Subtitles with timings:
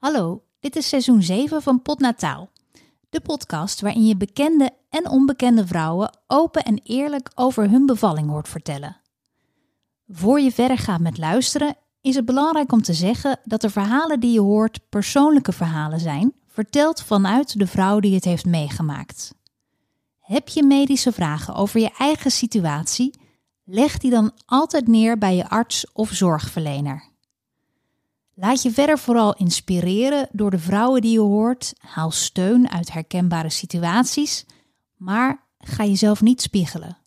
[0.00, 2.50] Hallo, dit is seizoen 7 van Potnataal.
[3.10, 8.48] De podcast waarin je bekende en onbekende vrouwen open en eerlijk over hun bevalling hoort
[8.48, 9.00] vertellen.
[10.08, 14.20] Voor je verder gaat met luisteren, is het belangrijk om te zeggen dat de verhalen
[14.20, 19.34] die je hoort persoonlijke verhalen zijn, verteld vanuit de vrouw die het heeft meegemaakt.
[20.18, 23.20] Heb je medische vragen over je eigen situatie?
[23.64, 27.09] Leg die dan altijd neer bij je arts of zorgverlener.
[28.40, 31.72] Laat je verder vooral inspireren door de vrouwen die je hoort.
[31.78, 34.46] Haal steun uit herkenbare situaties,
[34.96, 36.98] maar ga jezelf niet spiegelen.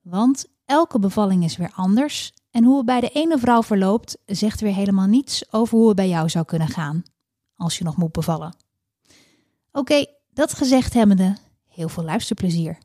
[0.00, 4.60] Want elke bevalling is weer anders en hoe het bij de ene vrouw verloopt, zegt
[4.60, 7.02] weer helemaal niets over hoe het bij jou zou kunnen gaan
[7.56, 8.56] als je nog moet bevallen.
[9.72, 11.36] Oké, dat gezegd hebbende,
[11.68, 12.78] heel veel luisterplezier.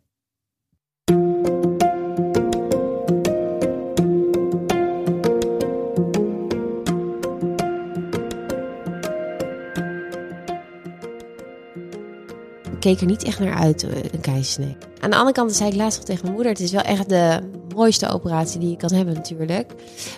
[12.82, 14.78] Keek er niet echt naar uit, eh, een keizersnee.
[15.00, 16.52] Aan de andere kant zei ik laatst nog tegen mijn moeder...
[16.52, 17.40] het is wel echt de
[17.76, 19.74] mooiste operatie die je kan hebben natuurlijk.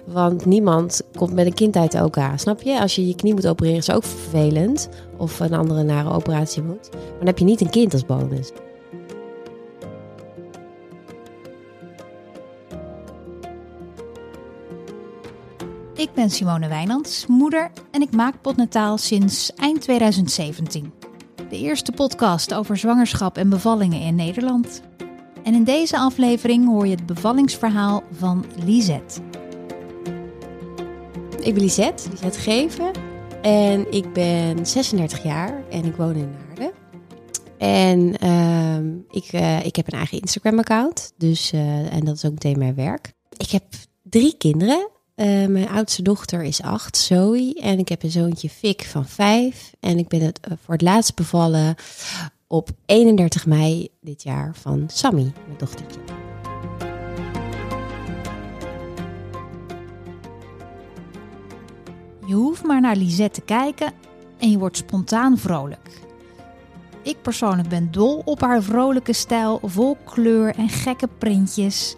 [0.06, 2.80] Want niemand komt met een kind uit de snap je?
[2.80, 4.90] Als je je knie moet opereren is ook vervelend.
[5.18, 6.90] Of een andere nare operatie moet.
[6.92, 8.52] Maar dan heb je niet een kind als bonus.
[15.96, 21.03] Ik ben Simone Wijnands, moeder en ik maak Potnataal sinds eind 2017
[21.54, 24.82] de eerste podcast over zwangerschap en bevallingen in Nederland.
[25.44, 29.22] En in deze aflevering hoor je het bevallingsverhaal van Lisette.
[31.40, 32.92] Ik ben Lisette, Lisette Geven.
[33.42, 36.72] En ik ben 36 jaar en ik woon in Naarden.
[37.58, 41.14] En uh, ik, uh, ik heb een eigen Instagram-account.
[41.18, 43.14] Dus, uh, en dat is ook meteen mijn werk.
[43.38, 43.64] Ik heb
[44.04, 44.90] drie kinderen.
[45.24, 47.54] Uh, mijn oudste dochter is acht, Zoe.
[47.62, 49.74] En ik heb een zoontje Fik van vijf.
[49.80, 51.76] En ik ben het uh, voor het laatst bevallen
[52.48, 56.00] op 31 mei dit jaar van Sammy, mijn dochtertje.
[62.26, 63.94] Je hoeft maar naar Lisette te kijken
[64.38, 66.02] en je wordt spontaan vrolijk.
[67.04, 71.96] Ik persoonlijk ben dol op haar vrolijke stijl, vol kleur en gekke printjes.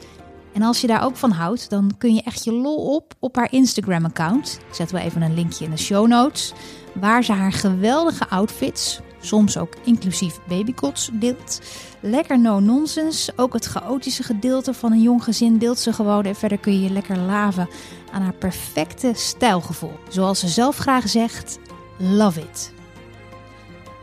[0.55, 3.35] En als je daar ook van houdt, dan kun je echt je lol op op
[3.35, 4.59] haar Instagram-account.
[4.67, 6.53] Ik zet wel even een linkje in de show notes.
[6.93, 11.61] Waar ze haar geweldige outfits, soms ook inclusief babycots, deelt.
[11.99, 13.33] Lekker no-nonsense.
[13.35, 16.23] Ook het chaotische gedeelte van een jong gezin deelt ze gewoon.
[16.23, 17.69] En verder kun je je lekker laven
[18.11, 19.99] aan haar perfecte stijlgevoel.
[20.09, 21.59] Zoals ze zelf graag zegt,
[21.97, 22.73] love it.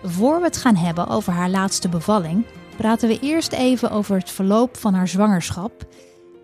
[0.03, 2.45] Voor we het gaan hebben over haar laatste bevalling,
[2.77, 5.87] praten we eerst even over het verloop van haar zwangerschap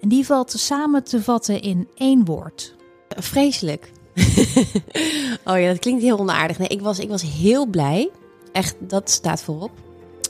[0.00, 2.74] en die valt samen te vatten in één woord.
[3.08, 3.92] Vreselijk.
[5.44, 6.58] oh ja, dat klinkt heel onaardig.
[6.58, 8.10] Nee, ik was, ik was heel blij.
[8.52, 9.70] Echt, dat staat voorop.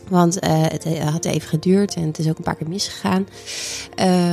[0.08, 3.26] Want uh, het had even geduurd en het is ook een paar keer misgegaan.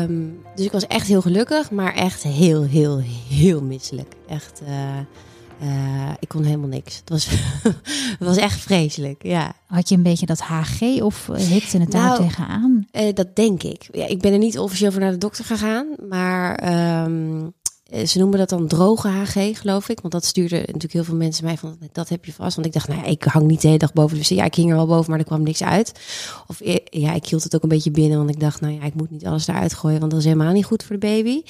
[0.04, 4.14] Um, dus ik was echt heel gelukkig, maar echt heel, heel, heel misselijk.
[4.28, 4.98] Echt, uh,
[5.62, 6.96] uh, ik kon helemaal niks.
[6.96, 7.28] Het was,
[8.20, 9.54] het was echt vreselijk, ja.
[9.68, 12.88] Had je een beetje dat HG of hikte het daar Nou, tegenaan?
[12.92, 13.88] Uh, dat denk ik.
[13.92, 16.74] Ja, ik ben er niet officieel voor naar de dokter gegaan, maar
[17.04, 17.54] um,
[18.06, 20.00] ze noemen dat dan droge HG, geloof ik.
[20.00, 22.56] Want dat stuurde natuurlijk heel veel mensen mij van, dat heb je vast.
[22.56, 24.30] Want ik dacht, nou ja, ik hang niet de hele dag boven de wc.
[24.30, 25.92] Ja, ik hing er wel boven, maar er kwam niks uit.
[26.48, 28.96] Of ja, ik hield het ook een beetje binnen, want ik dacht, nou ja, ik
[28.96, 31.42] moet niet alles eruit gooien, want dat is helemaal niet goed voor de baby.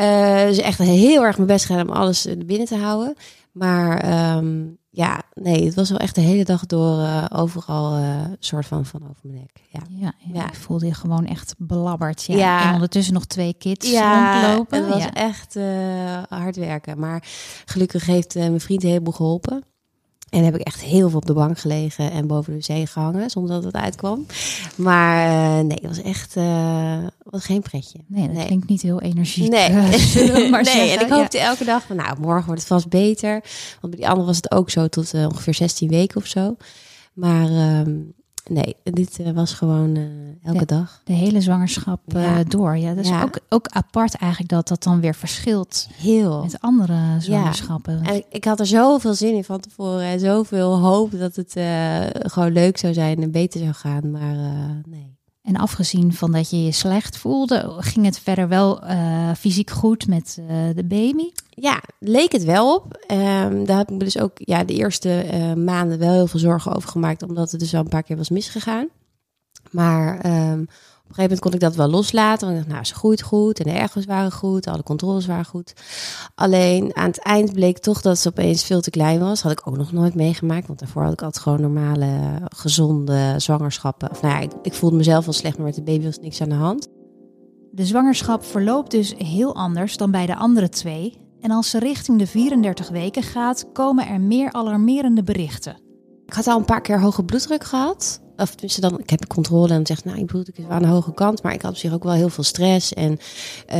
[0.00, 3.16] Uh, dus echt heel erg mijn best gedaan om alles binnen te houden.
[3.52, 8.30] Maar um, ja, nee, het was wel echt de hele dag door uh, overal een
[8.30, 9.64] uh, soort van van over mijn nek.
[9.68, 10.46] Ja, ja, ja.
[10.46, 12.24] ik voelde je gewoon echt belabberd.
[12.24, 12.36] Ja.
[12.36, 12.66] ja.
[12.66, 14.78] En ondertussen nog twee kids ja, rondlopen.
[14.78, 16.98] het was echt uh, hard werken.
[16.98, 17.22] Maar
[17.64, 19.64] gelukkig heeft mijn vriend een heleboel geholpen.
[20.30, 23.30] En heb ik echt heel veel op de bank gelegen en boven de zee gehangen,
[23.30, 24.26] zonder dat het uitkwam.
[24.74, 27.98] Maar uh, nee, het was echt uh, was geen pretje.
[28.06, 28.46] Nee, dat nee.
[28.46, 29.50] klinkt niet heel energiek.
[29.50, 29.70] Nee,
[30.50, 31.44] maar nee en ik hoopte ja.
[31.44, 33.30] elke dag van, nou, morgen wordt het vast beter.
[33.80, 36.56] Want bij die andere was het ook zo tot ongeveer 16 weken of zo.
[37.12, 38.14] Maar um,
[38.48, 40.04] nee, dit uh, was gewoon uh,
[40.42, 41.00] elke de, dag.
[41.04, 42.38] De hele zwangerschap ja.
[42.38, 42.76] uh, door.
[42.76, 43.22] Ja, dat is ja.
[43.22, 45.88] ook, ook apart eigenlijk dat dat dan weer verschilt.
[45.92, 46.42] Heel.
[46.42, 48.00] Met andere zwangerschappen.
[48.02, 48.12] Ja.
[48.12, 50.02] En ik, had er zoveel zin in van tevoren.
[50.02, 51.52] En zoveel hoop dat het
[52.32, 54.10] gewoon leuk zou zijn en beter zou gaan.
[54.10, 54.36] Maar
[54.88, 55.16] nee.
[55.42, 58.82] En afgezien van dat je je slecht voelde, ging het verder wel
[59.36, 60.42] fysiek goed met
[60.74, 61.30] de baby?
[61.60, 63.06] Ja, leek het wel op.
[63.12, 66.40] Um, daar heb ik me dus ook ja, de eerste uh, maanden wel heel veel
[66.40, 68.88] zorgen over gemaakt, omdat het dus al een paar keer was misgegaan.
[69.70, 70.60] Maar um,
[71.08, 72.46] op een gegeven moment kon ik dat wel loslaten.
[72.46, 75.44] Want ik dacht, nou, ze groeit goed en de ergos waren goed, alle controles waren
[75.44, 75.72] goed.
[76.34, 79.42] Alleen aan het eind bleek toch dat ze opeens veel te klein was.
[79.42, 84.10] Had ik ook nog nooit meegemaakt, want daarvoor had ik altijd gewoon normale, gezonde zwangerschappen.
[84.10, 86.40] Of nou ja, ik, ik voelde mezelf wel slecht, maar met de baby was niks
[86.40, 86.88] aan de hand.
[87.70, 91.26] De zwangerschap verloopt dus heel anders dan bij de andere twee.
[91.40, 95.80] En als ze richting de 34 weken gaat, komen er meer alarmerende berichten.
[96.26, 98.22] Ik had al een paar keer hoge bloeddruk gehad.
[98.40, 100.88] Of tussen dan, ik heb controle en zegt, nou, ik bloeddruk is wel aan de
[100.88, 101.42] hoge kant.
[101.42, 102.94] Maar ik had op zich ook wel heel veel stress.
[102.94, 103.18] En
[103.66, 103.78] eh,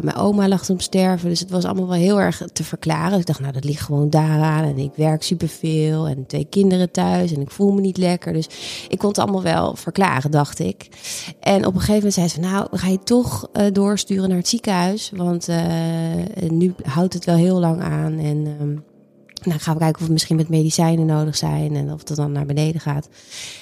[0.00, 1.28] mijn oma lag toen sterven.
[1.28, 3.10] Dus het was allemaal wel heel erg te verklaren.
[3.10, 4.64] Dus ik dacht, nou, dat ligt gewoon daaraan.
[4.64, 6.06] En ik werk superveel.
[6.06, 7.32] En twee kinderen thuis.
[7.32, 8.32] En ik voel me niet lekker.
[8.32, 8.48] Dus
[8.88, 10.88] ik kon het allemaal wel verklaren, dacht ik.
[11.40, 14.48] En op een gegeven moment zei ze, nou, gaan je toch uh, doorsturen naar het
[14.48, 15.12] ziekenhuis.
[15.16, 15.56] Want uh,
[16.48, 18.18] nu houdt het wel heel lang aan.
[18.18, 18.56] En...
[18.60, 18.86] Um,
[19.44, 22.32] nou, gaan we kijken of we misschien met medicijnen nodig zijn en of het dan
[22.32, 23.08] naar beneden gaat.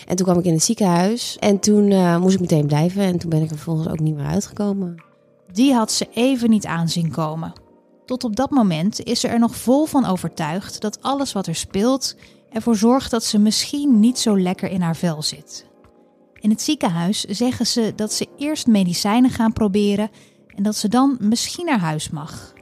[0.06, 3.18] En toen kwam ik in het ziekenhuis en toen uh, moest ik meteen blijven en
[3.18, 5.04] toen ben ik er vervolgens ook niet meer uitgekomen.
[5.52, 7.52] Die had ze even niet aanzien komen.
[8.04, 11.54] Tot op dat moment is ze er nog vol van overtuigd dat alles wat er
[11.54, 12.16] speelt
[12.50, 15.66] ervoor zorgt dat ze misschien niet zo lekker in haar vel zit.
[16.40, 20.10] In het ziekenhuis zeggen ze dat ze eerst medicijnen gaan proberen
[20.54, 22.54] en dat ze dan misschien naar huis mag.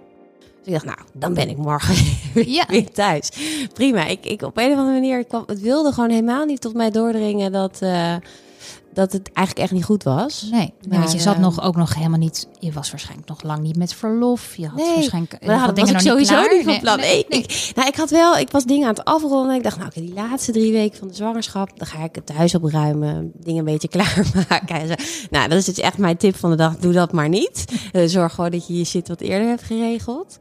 [0.65, 1.95] Dus ik dacht, nou, dan ben ik morgen
[2.59, 2.65] ja.
[2.69, 3.31] weer thuis.
[3.73, 4.07] Prima.
[4.07, 6.75] Ik, ik op een of andere manier, ik kwam, het wilde gewoon helemaal niet tot
[6.75, 8.15] mij doordringen dat, uh,
[8.95, 10.49] dat het eigenlijk echt niet goed was.
[10.51, 12.49] Nee, maar, want je zat uh, nog ook nog helemaal niet.
[12.59, 14.57] Je was waarschijnlijk nog lang niet met verlof.
[14.57, 15.47] Je had nee, waarschijnlijk.
[15.47, 16.99] Maar had dingen ik sowieso niet, niet van plan.
[16.99, 19.57] Nee, nee, ik, nou, ik had wel, ik was dingen aan het afronden.
[19.57, 22.55] Ik dacht, nou, die laatste drie weken van de zwangerschap, dan ga ik het huis
[22.55, 24.89] opruimen, dingen een beetje klaarmaken.
[24.89, 24.95] Zo.
[25.31, 26.77] Nou, dat is dus echt mijn tip van de dag.
[26.77, 27.65] Doe dat maar niet.
[27.93, 30.39] Uh, zorg gewoon dat je je shit wat eerder hebt geregeld.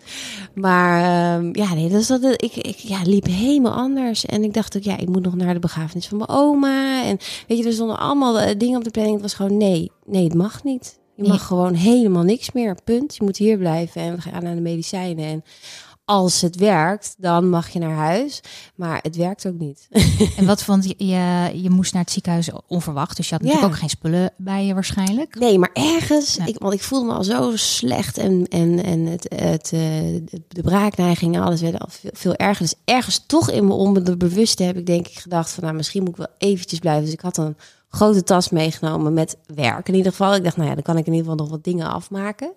[0.53, 4.25] Maar uh, ja, nee, dus dat, ik, ik ja, liep helemaal anders.
[4.25, 7.03] En ik dacht ook, ja, ik moet nog naar de begrafenis van mijn oma.
[7.03, 7.17] En
[7.47, 9.15] weet je, er stonden allemaal dingen op de planning.
[9.15, 10.99] Het was gewoon nee, nee, het mag niet.
[11.15, 12.77] Je mag gewoon helemaal niks meer.
[12.83, 13.15] Punt.
[13.15, 15.25] Je moet hier blijven en we gaan naar de medicijnen.
[15.25, 15.43] En
[16.05, 18.41] als het werkt, dan mag je naar huis.
[18.75, 19.87] Maar het werkt ook niet.
[20.37, 20.95] En wat vond je?
[20.97, 23.17] Je, je moest naar het ziekenhuis onverwacht.
[23.17, 23.73] Dus je had natuurlijk ja.
[23.73, 25.39] ook geen spullen bij je waarschijnlijk.
[25.39, 26.37] Nee, maar ergens.
[26.37, 28.17] Ik, want ik voelde me al zo slecht.
[28.17, 29.69] En, en, en het, het,
[30.47, 32.65] de braakneiging en alles werd al veel, veel erger.
[32.65, 35.63] Dus ergens toch in mijn onbewuste heb ik denk ik gedacht van...
[35.63, 37.03] nou, misschien moet ik wel eventjes blijven.
[37.03, 37.55] Dus ik had een
[37.95, 39.87] grote tas meegenomen met werk.
[39.87, 41.63] In ieder geval, ik dacht, nou ja, dan kan ik in ieder geval nog wat
[41.63, 42.51] dingen afmaken.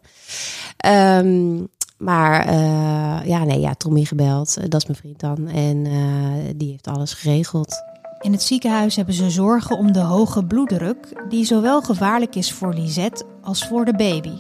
[0.86, 1.68] Um,
[1.98, 4.70] maar uh, ja, nee, ja, Tommy gebeld.
[4.70, 5.48] Dat is mijn vriend dan.
[5.48, 7.74] En uh, die heeft alles geregeld.
[8.20, 12.74] In het ziekenhuis hebben ze zorgen om de hoge bloeddruk, die zowel gevaarlijk is voor
[12.74, 14.32] Lisette als voor de baby.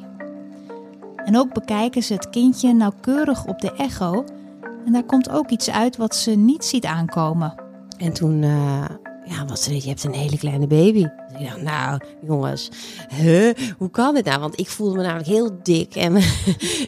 [1.24, 4.24] En ook bekijken ze het kindje nauwkeurig op de echo.
[4.86, 7.54] En daar komt ook iets uit wat ze niet ziet aankomen.
[7.98, 8.84] En toen uh,
[9.28, 11.06] ja, wat je hebt een hele kleine baby.
[11.38, 12.70] Ik dacht, nou, jongens,
[13.14, 14.40] huh, hoe kan dit nou?
[14.40, 16.12] Want ik voelde me namelijk heel dik en,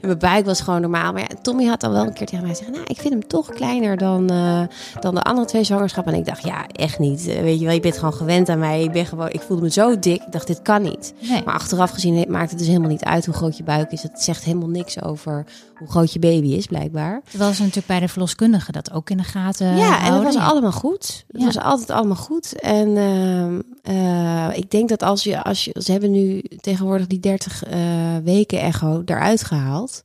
[0.02, 1.12] mijn buik was gewoon normaal.
[1.12, 3.26] Maar ja, Tommy had dan wel een keer tegen mij gezegd, nou, ik vind hem
[3.26, 4.62] toch kleiner dan, uh,
[5.00, 6.12] dan de andere twee zwangerschappen.
[6.12, 7.24] En ik dacht, ja, echt niet.
[7.24, 8.82] Weet je wel, je bent gewoon gewend aan mij.
[8.82, 10.22] Ik ben gewoon, ik voelde me zo dik.
[10.22, 11.14] Ik dacht, dit kan niet.
[11.20, 11.42] Nee.
[11.44, 14.02] Maar achteraf gezien maakt het dus helemaal niet uit hoe groot je buik is.
[14.02, 15.44] Het zegt helemaal niks over
[15.78, 17.20] hoe groot je baby is, blijkbaar.
[17.24, 19.76] Het was natuurlijk bij de verloskundige dat ook in de gaten.
[19.76, 20.06] Ja, houden.
[20.06, 21.24] en het was allemaal goed.
[21.28, 21.46] Het ja.
[21.46, 22.60] was altijd allemaal goed.
[22.60, 27.20] En uh, uh, ik denk dat als je, als je, ze hebben nu tegenwoordig die
[27.20, 30.04] 30 uh, weken echo eruit gehaald.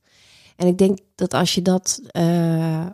[0.56, 2.86] En ik denk dat als je dat, uh,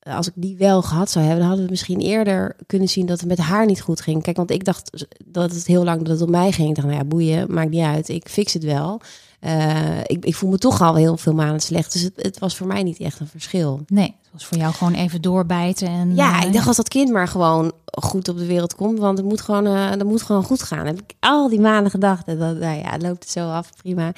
[0.00, 3.20] als ik die wel gehad zou hebben, dan hadden we misschien eerder kunnen zien dat
[3.20, 4.22] het met haar niet goed ging.
[4.22, 6.68] Kijk, want ik dacht dat het heel lang dat het om mij ging.
[6.68, 8.08] Ik dacht, nou ja, boeien, maakt niet uit.
[8.08, 9.00] Ik fix het wel.
[9.40, 11.92] Uh, ik, ik voel me toch al heel veel maanden slecht.
[11.92, 13.80] Dus het, het, was voor mij niet echt een verschil.
[13.86, 15.88] Nee, het was voor jou gewoon even doorbijten.
[15.88, 18.98] En, ja, uh, ik dacht als dat kind maar gewoon goed op de wereld komt.
[18.98, 20.86] Want het moet gewoon, uh, dat moet gewoon goed gaan.
[20.86, 22.26] Heb ik al die maanden gedacht.
[22.26, 23.70] En dan nou ja, loopt het zo af.
[23.82, 24.12] Prima.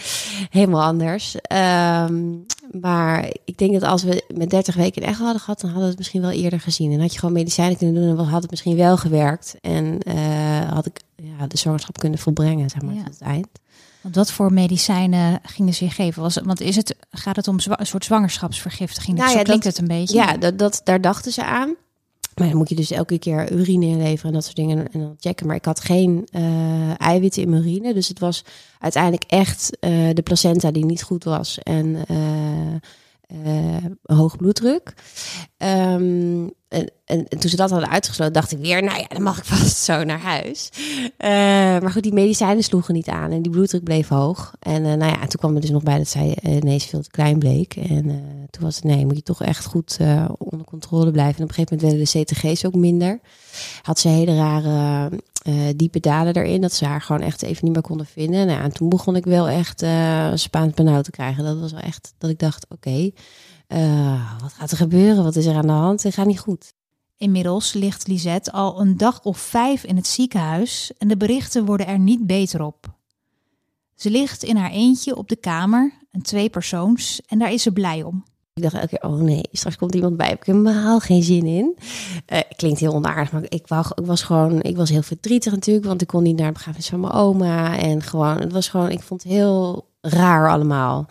[0.50, 1.36] Helemaal anders.
[2.08, 2.46] Um,
[2.80, 5.90] maar ik denk dat als we met 30 weken echt hadden gehad, dan hadden we
[5.90, 6.92] het misschien wel eerder gezien.
[6.92, 9.56] En had je gewoon medicijnen kunnen doen, dan had het misschien wel gewerkt.
[9.60, 9.98] En
[10.68, 13.02] had ik ja, de zwangerschap kunnen volbrengen, zeg maar, ja.
[13.02, 13.48] tot het eind.
[14.00, 16.22] Want wat voor medicijnen gingen ze je geven?
[16.22, 19.16] Was het, want is het, gaat het om een soort zwangerschapsvergiftiging?
[19.16, 20.16] Nou ja, Zo klinkt dat, het een beetje.
[20.16, 21.74] Ja, dat, dat, daar dachten ze aan.
[22.34, 25.16] Maar dan moet je dus elke keer urine inleveren en dat soort dingen en dan
[25.18, 25.46] checken.
[25.46, 27.94] Maar ik had geen uh, eiwitten in mijn urine.
[27.94, 28.44] Dus het was
[28.78, 31.58] uiteindelijk echt uh, de placenta die niet goed was.
[31.58, 34.94] En uh, hoog bloeddruk.
[35.58, 39.38] Um, en, en, toen ze dat hadden uitgesloten, dacht ik weer, nou ja, dan mag
[39.38, 40.70] ik vast zo naar huis.
[41.02, 41.28] Uh,
[41.80, 44.54] maar goed, die medicijnen sloegen niet aan en die bloeddruk bleef hoog.
[44.58, 47.10] En uh, nou ja, toen kwam er dus nog bij dat zij ineens veel te
[47.10, 47.76] klein bleek.
[47.76, 48.04] En
[48.50, 49.98] toen was het, nee, moet je toch echt goed
[50.38, 51.36] onder controle blijven.
[51.36, 53.20] En op een gegeven moment werden de CTG's ook minder.
[53.82, 55.10] Had ze hele rare
[55.76, 58.46] diepe dalen erin, dat ze haar gewoon echt even niet meer konden vinden.
[58.46, 59.84] Nou, en toen begon ik wel echt
[60.34, 61.44] Spaans benauwd te krijgen.
[61.44, 63.10] Dat was wel echt dat ik dacht, oké.
[63.72, 65.24] Uh, wat gaat er gebeuren?
[65.24, 66.02] Wat is er aan de hand?
[66.02, 66.72] Het gaat niet goed.
[67.16, 71.86] Inmiddels ligt Lisette al een dag of vijf in het ziekenhuis en de berichten worden
[71.86, 72.98] er niet beter op.
[73.94, 78.02] Ze ligt in haar eentje op de kamer, een tweepersoons, en daar is ze blij
[78.02, 78.24] om.
[78.54, 80.28] Ik dacht elke keer, oh nee, straks komt iemand bij.
[80.28, 81.76] Heb ik helemaal geen zin in.
[82.32, 85.86] Uh, klinkt heel onaardig, maar ik, wou, ik was gewoon, ik was heel verdrietig natuurlijk,
[85.86, 87.78] want ik kon niet naar de begrafenis van mijn oma.
[87.78, 91.08] En gewoon, het was gewoon, ik vond het heel raar allemaal.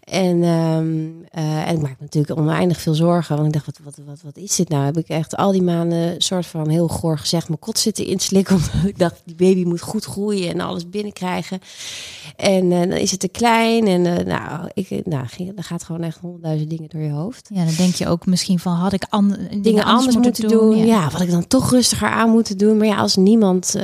[0.00, 3.36] En, um, uh, en ik maak natuurlijk oneindig veel zorgen.
[3.36, 4.84] Want ik dacht, wat, wat, wat, wat is dit nou?
[4.84, 8.56] Heb ik echt al die maanden soort van heel goor gezegd mijn kot zitten inslikken.
[8.56, 11.60] Omdat ik dacht, die baby moet goed groeien en alles binnenkrijgen.
[12.36, 13.86] En uh, dan is het te klein.
[13.86, 17.48] En uh, nou, ik, nou ging, dan gaat gewoon echt honderdduizend dingen door je hoofd.
[17.52, 20.76] Ja, dan denk je ook misschien van, had ik an dingen, dingen anders, moeten, doen?
[20.76, 20.84] Ja.
[20.84, 21.10] ja.
[21.10, 22.76] wat ik dan toch rustiger aan moeten doen.
[22.76, 23.74] Maar ja, als niemand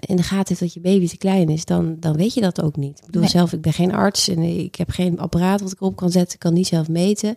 [0.00, 2.62] in de gaten heeft dat je baby te klein is, dan, dan weet je dat
[2.62, 2.98] ook niet.
[2.98, 3.30] Ik bedoel, nee.
[3.30, 6.34] zelf ik ben geen arts en ik heb geen apparaat wat ik op kan zetten.
[6.34, 7.36] Ik kan niet zelf meten.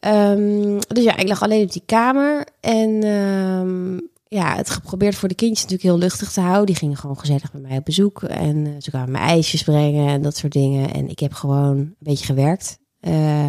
[0.00, 2.46] Um, dus ja, ik lag alleen op die kamer.
[2.60, 6.66] En um, ja, het geprobeerd voor de kindjes natuurlijk heel luchtig te houden.
[6.66, 8.22] Die gingen gewoon gezellig bij mij op bezoek.
[8.22, 10.92] En uh, ze kwamen mijn ijsjes brengen en dat soort dingen.
[10.92, 12.78] En ik heb gewoon een beetje gewerkt.
[13.00, 13.44] Uh,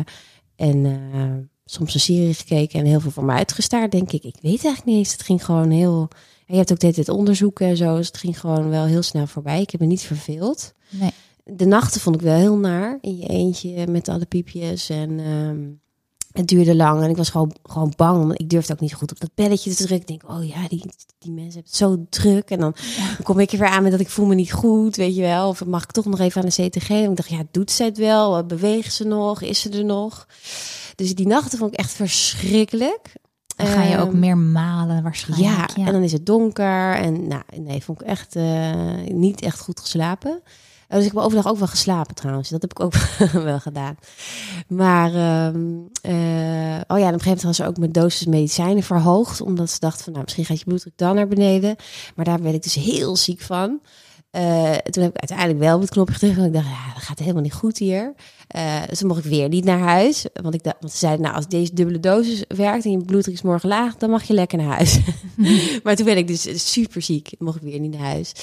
[0.56, 1.24] en uh,
[1.66, 4.24] soms een serie gekeken en heel veel voor me uitgestaard, denk ik.
[4.24, 5.12] Ik weet eigenlijk niet eens.
[5.12, 6.08] Het ging gewoon heel...
[6.46, 7.96] je hebt ook dit, onderzoeken en zo.
[7.96, 9.62] Dus het ging gewoon wel heel snel voorbij.
[9.62, 10.74] Ik heb me niet verveeld.
[10.90, 11.12] Nee
[11.44, 12.98] de nachten vond ik wel heel naar.
[13.02, 14.90] In je eentje met alle piepjes.
[14.90, 15.82] En um,
[16.32, 17.04] het duurde lang.
[17.04, 18.28] En ik was gewoon, gewoon bang.
[18.28, 20.14] Want ik durfde ook niet goed op dat belletje te drukken.
[20.14, 20.84] Ik denk, oh ja, die,
[21.20, 22.50] die mensen hebben het zo druk.
[22.50, 22.76] En dan,
[23.16, 24.96] dan kom ik er weer aan met dat ik voel me niet goed.
[24.96, 25.48] Weet je wel.
[25.48, 26.90] Of mag ik toch nog even aan de CTG?
[26.90, 28.46] En ik dacht, ja, doet ze het wel?
[28.46, 29.42] Beweegt ze nog?
[29.42, 30.28] Is ze er nog?
[30.96, 33.20] Dus die nachten vond ik echt verschrikkelijk.
[33.56, 35.56] Dan ga je ook ehm, meer malen waarschijnlijk.
[35.56, 36.96] Ja, ja, en dan is het donker.
[36.96, 38.74] En nou, nee, vond ik echt uh,
[39.08, 40.42] niet echt goed geslapen.
[40.92, 42.50] Oh, dus ik heb overdag ook wel geslapen trouwens.
[42.50, 42.94] Dat heb ik ook
[43.44, 43.96] wel gedaan.
[44.68, 48.84] Maar, um, uh, oh ja, op een gegeven moment was ze ook mijn dosis medicijnen
[48.84, 49.42] verhoogd.
[49.42, 51.76] Omdat ze dacht van, nou, misschien gaat je bloeddruk dan naar beneden.
[52.16, 53.80] Maar daar werd ik dus heel ziek van.
[54.32, 56.36] Uh, toen heb ik uiteindelijk wel op het knopje gedrukt.
[56.36, 58.14] Want ik dacht, ja, dat gaat helemaal niet goed hier.
[58.56, 60.26] Uh, dus toen mocht ik weer niet naar huis.
[60.42, 63.36] Want, ik dacht, want ze zeiden, nou, als deze dubbele dosis werkt en je bloeddruk
[63.36, 65.00] is morgen laag, dan mag je lekker naar huis.
[65.84, 67.32] maar toen ben ik dus super ziek.
[67.38, 68.34] Mocht ik weer niet naar huis.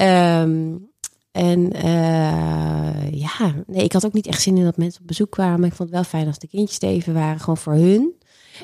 [0.00, 0.94] Um,
[1.36, 5.30] en uh, ja, nee, ik had ook niet echt zin in dat mensen op bezoek
[5.30, 5.64] kwamen.
[5.64, 8.14] Ik vond het wel fijn als de kindjes even waren, gewoon voor hun.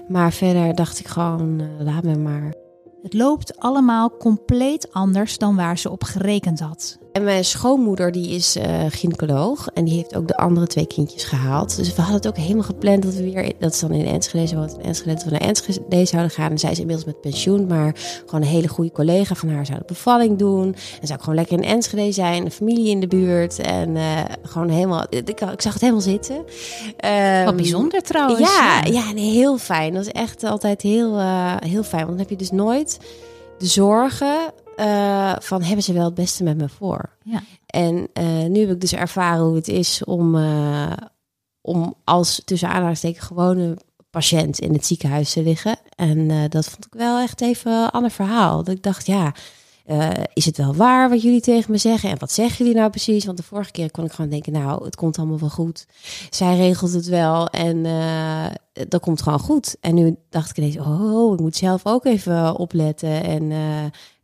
[0.09, 2.55] Maar verder dacht ik gewoon, uh, laat me maar.
[3.03, 6.99] Het loopt allemaal compleet anders dan waar ze op gerekend had.
[7.13, 11.25] En mijn schoonmoeder die is uh, gynaecoloog en die heeft ook de andere twee kindjes
[11.25, 11.77] gehaald.
[11.77, 14.47] Dus we hadden het ook helemaal gepland dat we weer, dat is dan in Enschede,
[14.47, 16.51] ze woont in Enschede, dat we naar Enschede zouden gaan.
[16.51, 17.95] En zij is inmiddels met pensioen, maar
[18.27, 20.65] gewoon een hele goede collega van haar zou de bevalling doen.
[21.01, 24.21] En zou ik gewoon lekker in Enschede zijn, een familie in de buurt en uh,
[24.43, 26.37] gewoon helemaal, ik, ik, zag het helemaal zitten.
[26.37, 28.41] Um, Wat bijzonder trouwens.
[28.41, 29.95] Ja, ja nee, heel fijn.
[29.95, 32.99] Dat is echt altijd heel, uh, heel fijn, want dan heb je dus nooit
[33.59, 37.11] de zorgen uh, van hebben ze wel het beste met me voor.
[37.23, 37.43] Ja.
[37.67, 40.93] En uh, nu heb ik dus ervaren hoe het is om, uh,
[41.61, 43.77] om als tussen aanhalingstekens gewone
[44.11, 45.77] patiënt in het ziekenhuis te liggen.
[45.97, 48.65] En dat vond ik wel echt even een ander verhaal.
[48.65, 49.35] Dat ik dacht, ja,
[50.33, 52.11] is het wel waar wat jullie tegen me zeggen?
[52.11, 53.25] En wat zeggen jullie nou precies?
[53.25, 55.87] Want de vorige keer kon ik gewoon denken, nou, het komt allemaal wel goed.
[56.31, 57.83] Zij regelt het wel en
[58.89, 59.77] dat komt gewoon goed.
[59.81, 63.53] En nu dacht ik ineens, oh, ik moet zelf ook even opletten en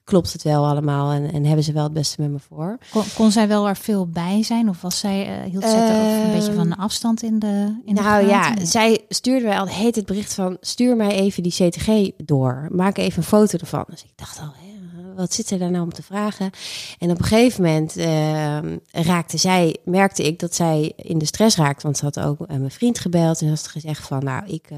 [0.09, 2.79] klopt het wel allemaal en, en hebben ze wel het beste met me voor.
[2.91, 6.25] Kon, kon zij wel er veel bij zijn of was zij, uh, hield zij uh,
[6.25, 9.95] een beetje van afstand in de in Nou de ja, zij stuurde mij al heet
[9.95, 12.69] het bericht van stuur mij even die CTG door.
[12.71, 13.85] Maak even een foto ervan.
[13.89, 16.51] Dus ik dacht al, hè, wat zit er daar nou om te vragen?
[16.99, 18.59] En op een gegeven moment uh,
[18.91, 22.71] raakte zij, merkte ik dat zij in de stress raakte, want ze had ook mijn
[22.71, 24.69] vriend gebeld en had gezegd van, nou, ik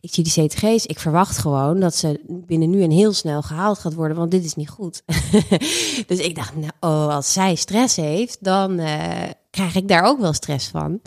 [0.00, 3.78] ik zie die CTG's, ik verwacht gewoon dat ze binnen nu en heel snel gehaald
[3.78, 5.02] gaat worden, want dit is niet goed.
[6.06, 10.20] dus ik dacht, nou, oh, als zij stress heeft, dan uh, krijg ik daar ook
[10.20, 11.00] wel stress van.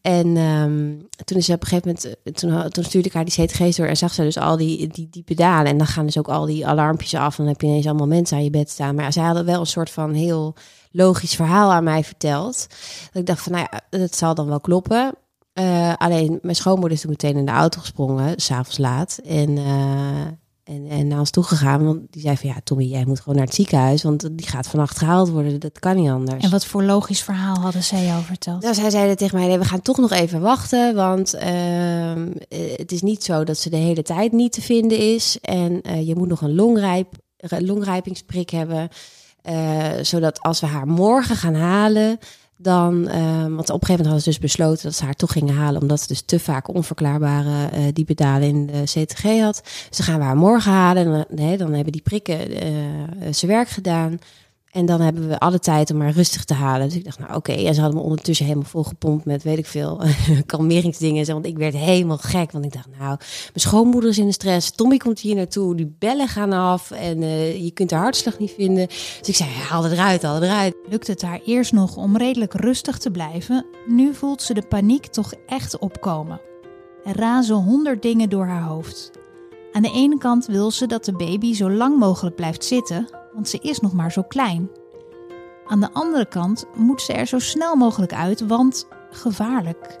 [0.00, 3.24] En um, toen is ze op een gegeven moment, eh, toen, toen stuurde ik haar
[3.24, 5.70] die CTG's door en zag ze dus al die, die, die pedalen.
[5.70, 8.06] En dan gaan dus ook al die alarmpjes af en dan heb je ineens allemaal
[8.06, 8.94] mensen aan je bed staan.
[8.94, 10.54] Maar zij hadden wel een soort van heel
[10.90, 12.66] logisch verhaal aan mij verteld.
[13.12, 15.14] Dat ik dacht van, nou ja, het zal dan wel kloppen.
[15.54, 19.20] Uh, alleen mijn schoonmoeder is toen meteen in de auto gesprongen, s'avonds laat.
[19.24, 20.20] En, uh,
[20.64, 21.84] en, en naar ons toegegaan.
[21.84, 24.02] Want die zei van ja, Tommy, jij moet gewoon naar het ziekenhuis.
[24.02, 25.60] Want die gaat vannacht gehaald worden.
[25.60, 26.44] Dat kan niet anders.
[26.44, 28.62] En wat voor logisch verhaal hadden zij jou verteld?
[28.62, 30.94] Nou, zij zeiden tegen mij: nee, we gaan toch nog even wachten.
[30.94, 31.42] Want uh,
[32.76, 35.38] het is niet zo dat ze de hele tijd niet te vinden is.
[35.40, 38.88] En je moet nog een longrijp, longrijpingsprik hebben.
[40.02, 42.18] zodat als we haar morgen gaan halen
[42.62, 45.32] dan, uh, want op een gegeven moment hadden ze dus besloten dat ze haar toch
[45.32, 49.62] gingen halen, omdat ze dus te vaak onverklaarbare uh, diepedalen in de CTG had.
[49.90, 52.68] Ze gaan we haar morgen halen en nee, dan hebben die prikken uh,
[53.30, 54.18] zijn werk gedaan.
[54.72, 56.88] En dan hebben we alle tijd om haar rustig te halen.
[56.88, 57.52] Dus ik dacht, nou oké.
[57.52, 60.00] En ze hadden me ondertussen helemaal volgepompt met weet ik veel
[60.46, 61.26] kalmeringsdingen.
[61.26, 62.52] Want ik werd helemaal gek.
[62.52, 64.70] Want ik dacht, nou, mijn schoonmoeder is in de stress.
[64.70, 65.76] Tommy komt hier naartoe.
[65.76, 66.90] Die bellen gaan af.
[66.90, 68.86] En uh, je kunt haar hartslag niet vinden.
[68.86, 70.74] Dus ik zei, haal het eruit, haal het eruit.
[70.88, 73.66] Lukt het haar eerst nog om redelijk rustig te blijven.
[73.86, 76.40] Nu voelt ze de paniek toch echt opkomen.
[77.04, 79.10] Er razen honderd dingen door haar hoofd.
[79.72, 83.48] Aan de ene kant wil ze dat de baby zo lang mogelijk blijft zitten, want
[83.48, 84.70] ze is nog maar zo klein.
[85.66, 89.98] Aan de andere kant moet ze er zo snel mogelijk uit, want gevaarlijk.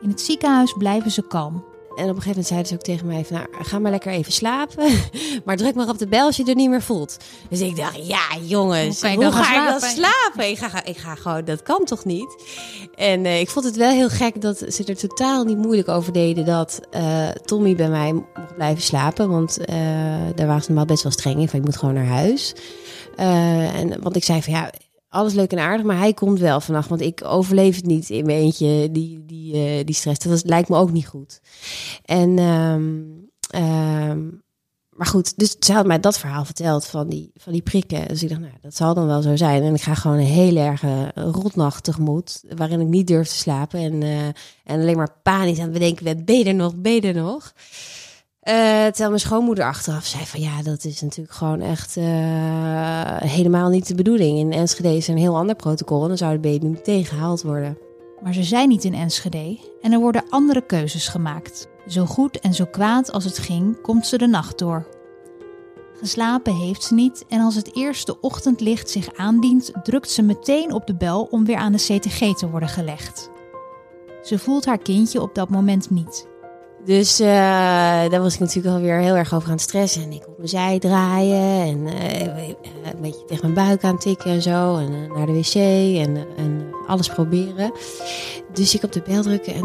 [0.00, 1.64] In het ziekenhuis blijven ze kalm.
[1.96, 4.12] En op een gegeven moment zeiden ze ook tegen mij: van, nou, ga maar lekker
[4.12, 4.90] even slapen.
[5.44, 7.16] maar druk maar op de bel als je er niet meer voelt.
[7.48, 10.50] Dus ik dacht: ja, jongens, hoe, hoe ga ik dan slapen?
[10.50, 12.36] Ik ga, ik ga gewoon, dat kan toch niet?
[12.94, 16.12] En uh, ik vond het wel heel gek dat ze er totaal niet moeilijk over
[16.12, 19.30] deden dat uh, Tommy bij mij mocht blijven slapen.
[19.30, 19.66] Want uh,
[20.34, 22.54] daar waren ze normaal best wel streng in: van je moet gewoon naar huis.
[23.16, 24.70] en, want ik zei van ja
[25.12, 26.88] alles leuk en aardig, maar hij komt wel vannacht.
[26.88, 30.18] Want ik overleef het niet in mijn eentje, die, die, uh, die stress.
[30.18, 31.40] Dat lijkt me ook niet goed.
[32.04, 34.42] En, um, um,
[34.90, 38.08] maar goed, dus ze had mij dat verhaal verteld van die, van die prikken.
[38.08, 39.62] Dus ik dacht, nou, dat zal dan wel zo zijn.
[39.62, 43.80] En ik ga gewoon een heel erge rotnacht tegemoet, waarin ik niet durf te slapen.
[43.80, 47.52] En, uh, en alleen maar panisch aan het bedenken, ben je nog, ben nog?
[48.48, 52.04] Uh, terwijl mijn schoonmoeder achteraf zei van ja, dat is natuurlijk gewoon echt uh,
[53.16, 54.38] helemaal niet de bedoeling.
[54.38, 57.78] In Enschede is een heel ander protocol en dan zou de baby meteen gehaald worden.
[58.22, 61.68] Maar ze zijn niet in Enschede en er worden andere keuzes gemaakt.
[61.86, 64.86] Zo goed en zo kwaad als het ging, komt ze de nacht door.
[65.98, 70.86] Geslapen heeft ze niet en als het eerste ochtendlicht zich aandient, drukt ze meteen op
[70.86, 73.30] de bel om weer aan de CTG te worden gelegd.
[74.22, 76.30] Ze voelt haar kindje op dat moment niet.
[76.84, 77.26] Dus uh,
[78.10, 80.02] daar was ik natuurlijk alweer heel erg over aan het stressen.
[80.02, 84.30] En ik op mijn zij draaien en uh, een beetje tegen mijn buik aan tikken
[84.30, 84.76] en zo.
[84.76, 85.54] En naar de wc
[86.06, 87.72] en, en alles proberen.
[88.52, 89.60] Dus ik op de bel drukken en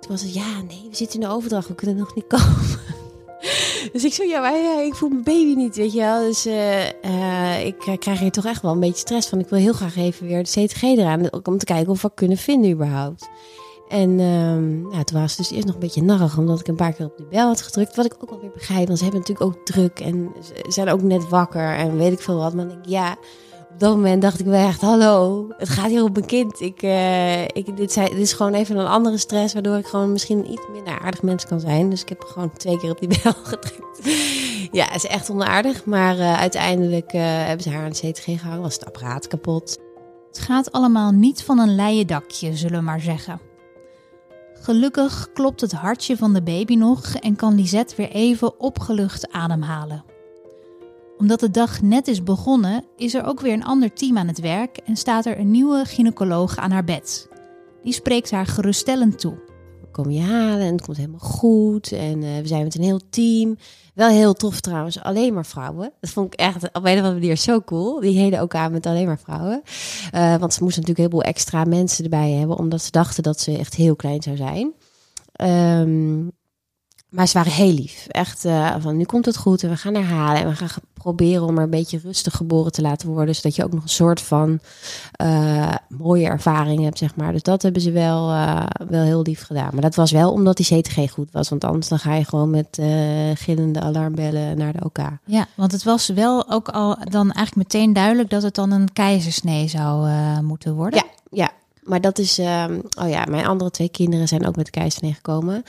[0.00, 2.78] toen was het, ja, nee, we zitten in de overdracht, we kunnen nog niet komen.
[3.92, 6.20] dus ik zo, ja, maar ik voel mijn baby niet, weet je wel.
[6.20, 6.46] Dus
[7.66, 9.38] ik krijg hier toch echt wel een beetje stress van.
[9.38, 12.36] Ik wil heel graag even weer de CTG eraan, om te kijken of we kunnen
[12.36, 13.28] vinden überhaupt.
[13.92, 16.74] En um, nou, toen was het dus eerst nog een beetje narrig, omdat ik een
[16.74, 17.96] paar keer op de bel had gedrukt.
[17.96, 20.88] Wat ik ook wel weer begrijp, want ze hebben natuurlijk ook druk en ze zijn
[20.88, 22.54] ook net wakker en weet ik veel wat.
[22.54, 23.16] Maar ik, ja,
[23.72, 26.60] op dat moment dacht ik wel echt, hallo, het gaat hier op mijn kind.
[26.60, 30.66] Ik, uh, ik, dit, is gewoon even een andere stress, waardoor ik gewoon misschien iets
[30.72, 31.90] minder aardig mens kan zijn.
[31.90, 34.00] Dus ik heb gewoon twee keer op die bel gedrukt.
[34.72, 38.24] ja, het is echt onaardig, maar uh, uiteindelijk uh, hebben ze haar aan de CTG
[38.24, 39.78] gehangen, was het apparaat kapot.
[40.28, 43.50] Het gaat allemaal niet van een leien dakje, zullen we maar zeggen.
[44.62, 50.04] Gelukkig klopt het hartje van de baby nog en kan Lisette weer even opgelucht ademhalen.
[51.18, 54.40] Omdat de dag net is begonnen, is er ook weer een ander team aan het
[54.40, 57.28] werk en staat er een nieuwe gynaecoloog aan haar bed.
[57.82, 59.51] Die spreekt haar geruststellend toe.
[59.92, 63.00] Kom je halen en het komt helemaal goed en uh, we zijn met een heel
[63.10, 63.56] team.
[63.94, 65.92] Wel heel tof trouwens, alleen maar vrouwen.
[66.00, 68.00] Dat vond ik echt op een of andere manier zo cool.
[68.00, 69.62] Die hele ook aan met alleen maar vrouwen.
[70.14, 73.40] Uh, want ze moesten natuurlijk een heleboel extra mensen erbij hebben, omdat ze dachten dat
[73.40, 74.72] ze echt heel klein zou zijn.
[75.80, 76.32] Um,
[77.08, 78.06] maar ze waren heel lief.
[78.08, 80.42] Echt uh, van nu komt het goed en we gaan herhalen.
[80.42, 80.68] En we gaan
[81.02, 83.34] proberen om er een beetje rustig geboren te laten worden.
[83.34, 84.58] Zodat je ook nog een soort van
[85.22, 87.32] uh, mooie ervaring hebt, zeg maar.
[87.32, 89.68] Dus dat hebben ze wel, uh, wel heel lief gedaan.
[89.72, 91.48] Maar dat was wel omdat die CTG goed was.
[91.48, 92.80] Want anders dan ga je gewoon met
[93.34, 94.98] gillende alarmbellen naar de OK.
[95.24, 98.92] Ja, want het was wel ook al dan eigenlijk meteen duidelijk dat het dan een
[98.92, 100.08] keizersnee zou
[100.42, 101.04] moeten worden.
[101.04, 101.50] Ja, ja,
[101.82, 105.62] maar dat is, um, oh ja, mijn andere twee kinderen zijn ook met keizersnee gekomen.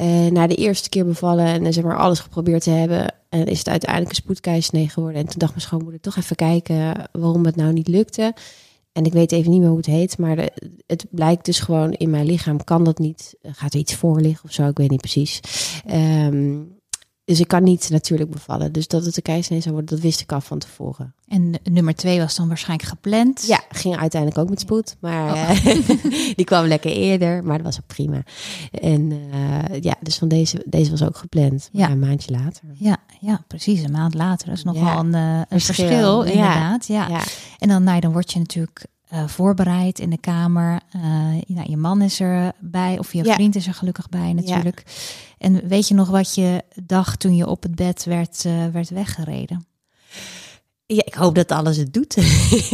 [0.00, 3.58] Uh, na de eerste keer bevallen en zeg maar alles geprobeerd te hebben, en is
[3.58, 5.20] het uiteindelijk een spoedkeizersnee geworden.
[5.20, 8.34] En toen dacht mijn schoonmoeder toch even kijken waarom het nou niet lukte.
[8.92, 10.48] En ik weet even niet meer hoe het heet, maar
[10.86, 13.34] het blijkt dus gewoon in mijn lichaam kan dat niet.
[13.42, 14.68] Gaat er iets voor liggen of zo?
[14.68, 15.40] Ik weet niet precies.
[15.90, 16.80] Um,
[17.24, 18.72] dus ik kan niet natuurlijk bevallen.
[18.72, 21.14] Dus dat het een keizersnee zou worden, dat wist ik al van tevoren.
[21.28, 23.46] En nummer twee was dan waarschijnlijk gepland.
[23.46, 24.96] Ja, ging uiteindelijk ook met spoed.
[25.00, 25.50] Maar Oh.
[25.50, 25.88] eh,
[26.36, 28.22] die kwam lekker eerder, maar dat was ook prima.
[28.70, 31.68] En eh, ja, dus van deze, deze was ook gepland.
[31.72, 31.90] Ja.
[31.90, 32.62] Een maandje later.
[32.74, 33.82] Ja, ja, precies.
[33.82, 34.48] Een maand later.
[34.48, 36.22] Dat is nog Ja, wel een, eh, een verschil.
[36.22, 36.86] inderdaad.
[36.86, 37.08] Ja.
[37.08, 37.20] Ja.
[37.58, 40.80] En dan, nou, dan word je natuurlijk eh, voorbereid in de kamer.
[40.90, 41.02] Eh,
[41.46, 43.34] nou, je man is erbij, of je Ja.
[43.34, 44.84] vriend is er gelukkig bij natuurlijk.
[45.38, 48.90] En weet je nog wat je dacht toen je op het bed werd, eh, werd
[48.90, 49.66] weggereden?
[50.94, 52.14] Ja, ik hoop dat alles het doet.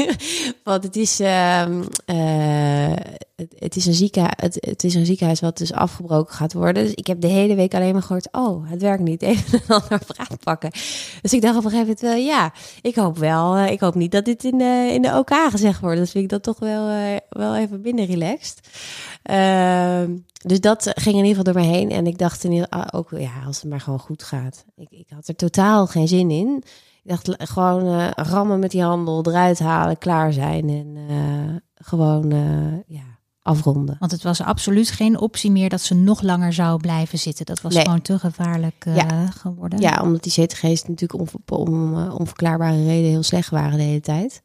[0.64, 2.92] Want het is, ehm, eh,
[3.58, 6.84] het, is een ziekenhuis, het, het is een ziekenhuis wat dus afgebroken gaat worden.
[6.84, 9.22] Dus ik heb de hele week alleen maar gehoord, oh, het werkt niet.
[9.32, 10.70] Even een ander vraag pakken.
[11.22, 12.52] Dus ik dacht op een gegeven moment ja,
[12.82, 13.56] ik hoop wel.
[13.56, 15.98] eh, ik hoop niet dat dit in de, in de OK gezegd wordt.
[15.98, 18.60] Dat vind ik dat toch wel, eh, wel even binnen relaxed.
[19.22, 21.90] Ehm, dus dat ging in ieder geval door me heen.
[21.90, 24.64] En ik dacht in ieder, ah, ook, ja, als het maar gewoon goed gaat.
[24.76, 26.64] Ik, ik had er totaal geen zin in.
[27.02, 31.54] Ik dacht gewoon eh, rammen met die handel, eruit halen, klaar zijn en eh,
[31.86, 33.02] gewoon eh, ja,
[33.42, 33.96] afronden.
[33.98, 37.46] Want het was absoluut geen optie meer dat ze nog langer zou blijven zitten.
[37.46, 37.84] Dat was Nee.
[37.84, 39.26] gewoon te gevaarlijk Ja.
[39.26, 39.80] geworden.
[39.80, 44.42] Ja, omdat die CTG's natuurlijk om eh, onverklaarbare reden heel slecht waren de hele tijd.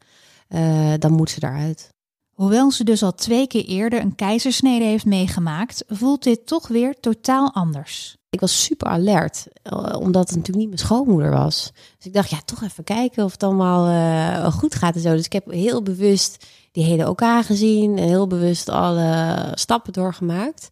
[0.98, 1.92] Dan moet ze eruit.
[2.34, 7.00] Hoewel ze dus al twee keer eerder een keizersnede heeft meegemaakt, voelt dit toch weer
[7.00, 8.16] totaal anders.
[8.34, 11.72] Ik was super alert, eh, omdat het natuurlijk niet mijn schoonmoeder was.
[11.96, 15.14] Dus ik dacht, ja, toch even kijken of het allemaal eh, goed gaat en zo.
[15.14, 20.68] Dus ik heb heel bewust die hele OK gezien en heel bewust alle stappen doorgemaakt.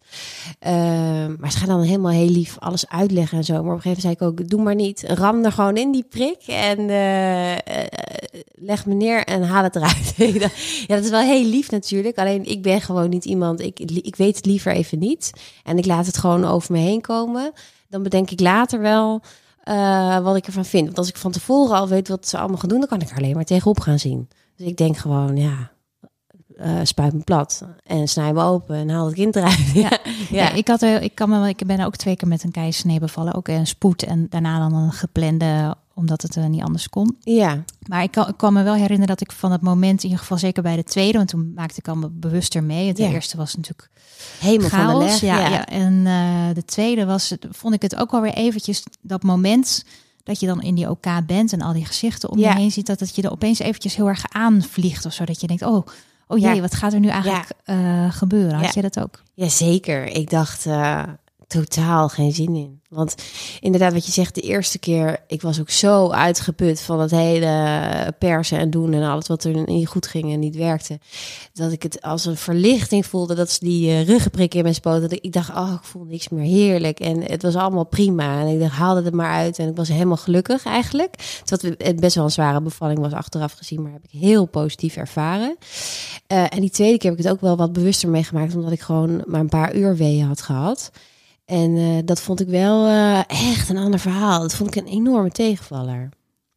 [0.59, 3.53] Ehm, maar ze gaan dan helemaal heel lief alles uitleggen en zo.
[3.53, 5.03] Maar op een gegeven moment zei ik ook, doe maar niet.
[5.07, 7.59] Ram er gewoon in die prik en eh, eh,
[8.53, 10.13] leg me neer en haal het eruit.
[10.87, 12.17] Ja, dat is wel heel lief natuurlijk.
[12.17, 15.31] Alleen ik ben gewoon niet iemand, ik, ik weet het liever even niet.
[15.63, 17.51] En ik laat het gewoon over me heen komen.
[17.89, 19.21] Dan bedenk ik later wel
[19.63, 20.85] eh, wat ik ervan vind.
[20.85, 23.09] Want als ik van tevoren al weet wat ze allemaal gaan doen, dan kan ik
[23.09, 24.29] er alleen maar tegenop gaan zien.
[24.57, 25.71] Dus ik denk gewoon, ja,
[26.57, 29.71] eh, spuit me plat en snij me open en haal het kind eruit.
[29.73, 29.81] Ja.
[29.81, 29.99] ja.
[30.29, 32.99] Ja, ik, had, ik, kan me, wel- ik ben ook twee keer met een keizersnee
[32.99, 33.33] bevallen.
[33.33, 37.17] Ook een spoed en daarna dan een geplande, omdat het eh, niet anders kon.
[37.19, 37.63] ja.
[37.87, 40.19] Maar ik kan, ik kan me wel herinneren dat ik van het moment, in ieder
[40.19, 42.87] geval zeker bij de tweede, want toen maakte ik al me bewuster mee.
[42.87, 43.09] Het Ja.
[43.09, 43.89] eerste was natuurlijk
[44.39, 45.21] helemaal van de leg.
[45.21, 45.65] ja, ja.
[45.65, 49.85] En eh, de tweede was, het- vond ik het ook alweer eventjes dat moment
[50.23, 52.85] dat je dan in die OK bent en al die gezichten om je heen ziet,
[52.85, 55.25] dat het je er opeens eventjes heel erg aanvliegt of zo.
[55.25, 55.85] Dat je denkt, oh,
[56.27, 56.61] oh jee, Ja.
[56.61, 58.59] wat gaat er nu eigenlijk eh, gebeuren?
[58.59, 59.21] Had je dat ook?
[59.33, 60.05] Ja, zeker.
[60.05, 61.03] Ik dacht eh,
[61.53, 62.81] totaal geen zin in.
[62.89, 63.15] Want
[63.59, 68.13] inderdaad, wat je zegt, de eerste keer, ik was ook zo uitgeput van het hele
[68.19, 70.99] persen en doen en alles wat er niet goed ging en niet werkte.
[71.53, 75.01] Dat ik het als een verlichting voelde dat ze die uh, ruggenprik in mijn spoot.
[75.01, 76.99] Dat ik, ik dacht, oh, ik voel niks meer heerlijk.
[76.99, 78.39] En het was allemaal prima.
[78.39, 79.59] En ik dacht, haalde het maar uit.
[79.59, 81.41] En ik was helemaal gelukkig eigenlijk.
[81.77, 85.57] Het best wel een zware bevalling was achteraf gezien, maar heb ik heel positief ervaren.
[86.27, 88.81] Uh, en die tweede keer heb ik het ook wel wat bewuster meegemaakt, omdat ik
[88.81, 90.91] gewoon maar een paar uur weeën had gehad.
[91.45, 94.41] En uh, dat vond ik wel uh, echt een ander verhaal.
[94.41, 96.09] Dat vond ik een enorme tegenvaller.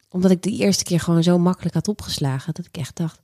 [0.09, 2.53] Omdat ik de eerste keer gewoon zo makkelijk had opgeslagen.
[2.53, 3.19] Dat ik echt dacht,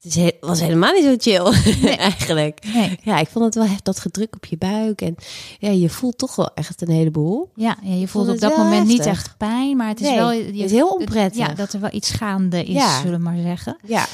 [0.00, 1.96] het he was helemaal niet zo chill nee.
[1.96, 2.66] eigenlijk.
[2.74, 2.98] Nee.
[3.02, 5.00] Ja, ik vond het wel dat gedruk op je buik.
[5.00, 5.14] En
[5.58, 7.50] ja, je voelt toch wel echt een heleboel.
[7.54, 8.96] Ja, ja je voelt op dat moment heftig.
[8.96, 9.76] niet echt pijn.
[9.76, 10.32] Maar het is nee, wel...
[10.32, 11.46] Je, het is heel onprettig.
[11.46, 13.00] Ja, dat er wel iets gaande is, ja.
[13.00, 13.76] zullen we maar zeggen.
[13.86, 14.06] Ja.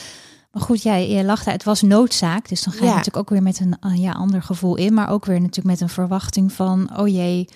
[0.55, 2.49] Maar goed, jij je lachte, het was noodzaak.
[2.49, 2.91] Dus dan ga je ja.
[2.91, 4.95] natuurlijk ook weer met een uh, ja, ander gevoel in.
[4.95, 6.99] Maar ook weer natuurlijk met een verwachting van...
[6.99, 7.49] oh jee,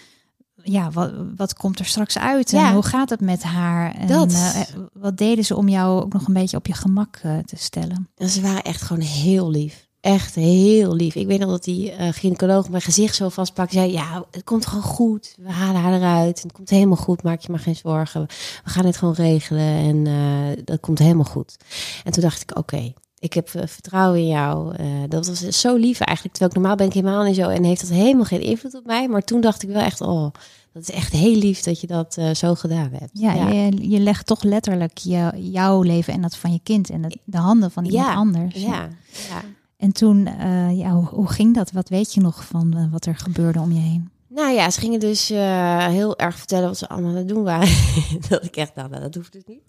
[0.62, 2.52] ja, wat, wat komt er straks uit?
[2.52, 2.72] En ja.
[2.72, 3.94] hoe gaat het met haar?
[3.94, 4.32] En dat.
[4.32, 4.60] Uh,
[4.92, 8.08] wat deden ze om jou ook nog een beetje op je gemak uh, te stellen?
[8.16, 9.87] En ze waren echt gewoon heel lief.
[10.00, 11.14] Echt heel lief.
[11.14, 13.74] Ik weet nog dat die uh, gynaecoloog mijn gezicht zo vastpakte.
[13.74, 15.34] Zei, ja, het komt gewoon goed.
[15.38, 16.42] We halen haar eruit.
[16.42, 17.22] Het komt helemaal goed.
[17.22, 18.26] Maak je maar geen zorgen.
[18.64, 19.60] We gaan het gewoon regelen.
[19.60, 21.56] En uh, dat komt helemaal goed.
[22.04, 22.58] En toen dacht ik, oké.
[22.60, 24.74] Okay, ik heb uh, vertrouwen in jou.
[24.80, 26.36] Uh, dat was zo lief eigenlijk.
[26.36, 27.48] Terwijl ik normaal ben ik helemaal niet zo.
[27.48, 29.08] En heeft dat helemaal geen invloed op mij.
[29.08, 30.30] Maar toen dacht ik wel echt, oh,
[30.72, 33.10] dat is echt heel lief dat je dat uh, zo gedaan hebt.
[33.12, 33.48] Ja, ja.
[33.48, 37.18] Je, je, legt toch letterlijk je, jouw leven en dat van je kind in de,
[37.24, 38.14] de handen van iemand ja.
[38.14, 38.54] anders.
[38.54, 38.88] Ja,
[39.28, 39.42] ja.
[39.78, 41.72] En toen, uh, ja, hoe, ging dat?
[41.72, 44.10] Wat weet je nog van uh, wat er gebeurde om je heen?
[44.28, 47.42] Nou ja, ze gingen dus uh, heel erg vertellen wat ze allemaal aan het doen
[47.42, 47.68] waren.
[48.28, 49.62] dat ik echt dacht, nou, dat hoeft dus niet.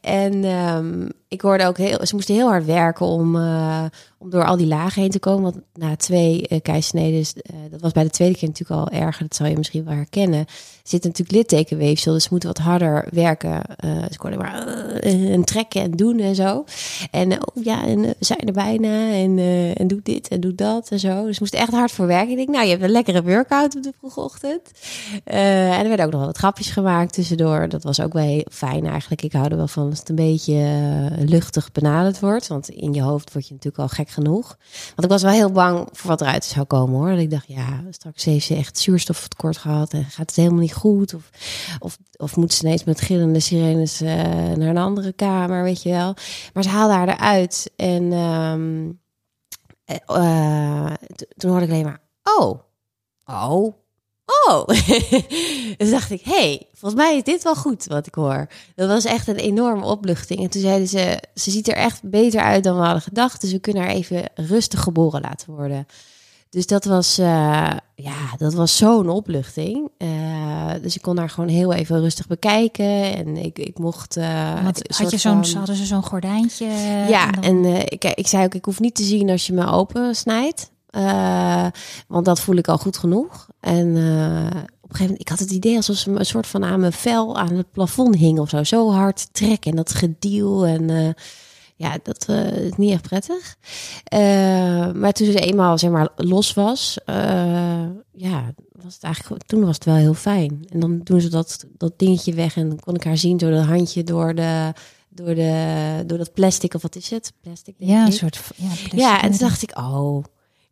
[0.00, 3.84] En um, ik hoorde ook heel, ze moesten heel hard werken om, uh,
[4.18, 5.42] om door al die lagen heen te komen.
[5.42, 9.22] Want na twee uh, keisneden, uh, dat was bij de tweede keer natuurlijk al erger,
[9.22, 10.44] dat zal je misschien wel herkennen.
[10.82, 13.62] Zit natuurlijk littekenweefsel, dus ze moeten wat harder werken.
[14.10, 16.64] ze konden maar en trekken en doen en zo.
[17.10, 19.38] En oh ja, en we zijn er bijna en,
[19.74, 21.24] en doe dit en doe dat en zo.
[21.24, 22.30] Dus ze moesten echt hard voor werken.
[22.30, 24.60] Ik denk, nou, je hebt een lekkere workout op de vroege ochtend.
[25.24, 27.68] en er werden ook nog wat grapjes gemaakt tussendoor.
[27.68, 29.22] Dat was ook wel heel fijn eigenlijk.
[29.22, 30.54] Ik hou er wel van als het een beetje
[31.18, 32.46] luchtig benaderd wordt.
[32.46, 34.56] Want in je hoofd word je natuurlijk al gek genoeg.
[34.86, 37.10] Want ik was wel heel bang voor wat eruit zou komen hoor.
[37.10, 40.74] Dat ik dacht, ja, straks heeft ze echt zuurstoftekort gehad en gaat het helemaal niet
[40.74, 41.14] goed.
[41.14, 41.30] Of,
[41.78, 45.90] of, of moet ze ineens met gillende sirenes uh, naar een andere kamer, weet je
[45.90, 46.14] wel.
[46.52, 47.70] Maar ze haalde haar eruit.
[47.76, 49.00] En um,
[50.08, 50.92] uh,
[51.36, 52.00] toen hoorde ik alleen maar,
[52.38, 52.60] oh,
[53.24, 53.74] oh,
[54.26, 54.66] oh.
[55.78, 58.46] dus dacht ik, hey, volgens mij is dit wel goed wat ik hoor.
[58.74, 60.40] Dat was echt een enorme opluchting.
[60.40, 63.40] En toen zeiden ze, ze ziet er echt beter uit dan we hadden gedacht.
[63.40, 65.86] Dus we kunnen haar even rustig geboren laten worden.
[66.50, 67.26] Dus dat was, uh,
[67.94, 69.90] ja, dat was zo'n opluchting.
[69.98, 73.16] Uh, dus ik kon haar gewoon heel even rustig bekijken.
[73.16, 74.16] En ik, ik mocht.
[74.16, 75.56] Uh, had je zo'n, van...
[75.56, 76.66] hadden ze zo'n gordijntje?
[77.08, 77.74] Ja, en, dan...
[77.74, 80.70] en ik, ik zei ook, ik hoef niet te zien als je me open snijdt.
[82.08, 83.48] Want dat voel ik al goed genoeg.
[83.60, 83.88] En
[84.86, 86.92] op een gegeven moment, ik had het idee alsof ze een soort van aan mijn
[86.92, 88.64] vel aan het plafond hing of zo.
[88.64, 91.08] Zo hard trekken en dat gediel en uh,
[91.76, 93.56] ja, dat uh, is niet echt prettig.
[94.14, 96.98] Uh, maar toen ze eenmaal zeg maar los was,
[98.12, 100.66] ja, was het eigenlijk, toen was het wel heel fijn.
[100.68, 103.50] En dan doen ze dat, dat dingetje weg en dan kon ik haar zien door
[103.50, 104.72] dat handje door de
[105.08, 107.32] door, de, door dat plastic, of wat is het?
[107.40, 108.92] Plastic, ja, een soort ja, plastic.
[108.92, 110.24] Ja, en toen dacht ik, oh,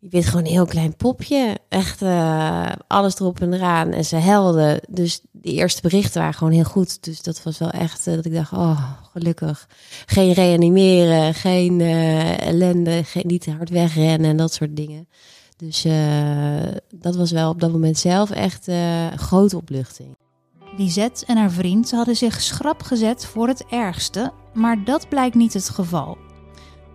[0.05, 1.57] je bent gewoon een heel klein popje.
[1.69, 3.91] Echt uh, alles erop en eraan.
[3.91, 4.79] En ze helden.
[4.89, 7.03] Dus de eerste berichten waren gewoon heel goed.
[7.03, 9.67] Dus dat was wel echt uh, dat ik dacht, oh, gelukkig.
[10.05, 15.07] Geen reanimeren, geen uh, ellende, geen, niet hard wegrennen en dat soort dingen.
[15.57, 15.85] Dus
[16.95, 20.15] dat was wel op dat moment zelf echt een grote opluchting.
[20.77, 25.53] Lisette en haar vriend hadden zich schrap gezet voor het ergste, maar dat blijkt niet
[25.53, 26.17] het geval.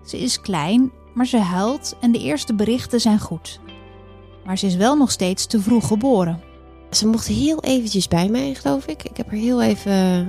[0.07, 3.61] Ze is klein maar ze huilt en de eerste berichten zijn goed.
[4.45, 6.41] Maar ze is wel nog steeds te vroeg geboren.
[6.91, 9.03] Ze mocht heel eventjes bij mij, geloof ik.
[9.03, 10.25] Ik heb haar heel even.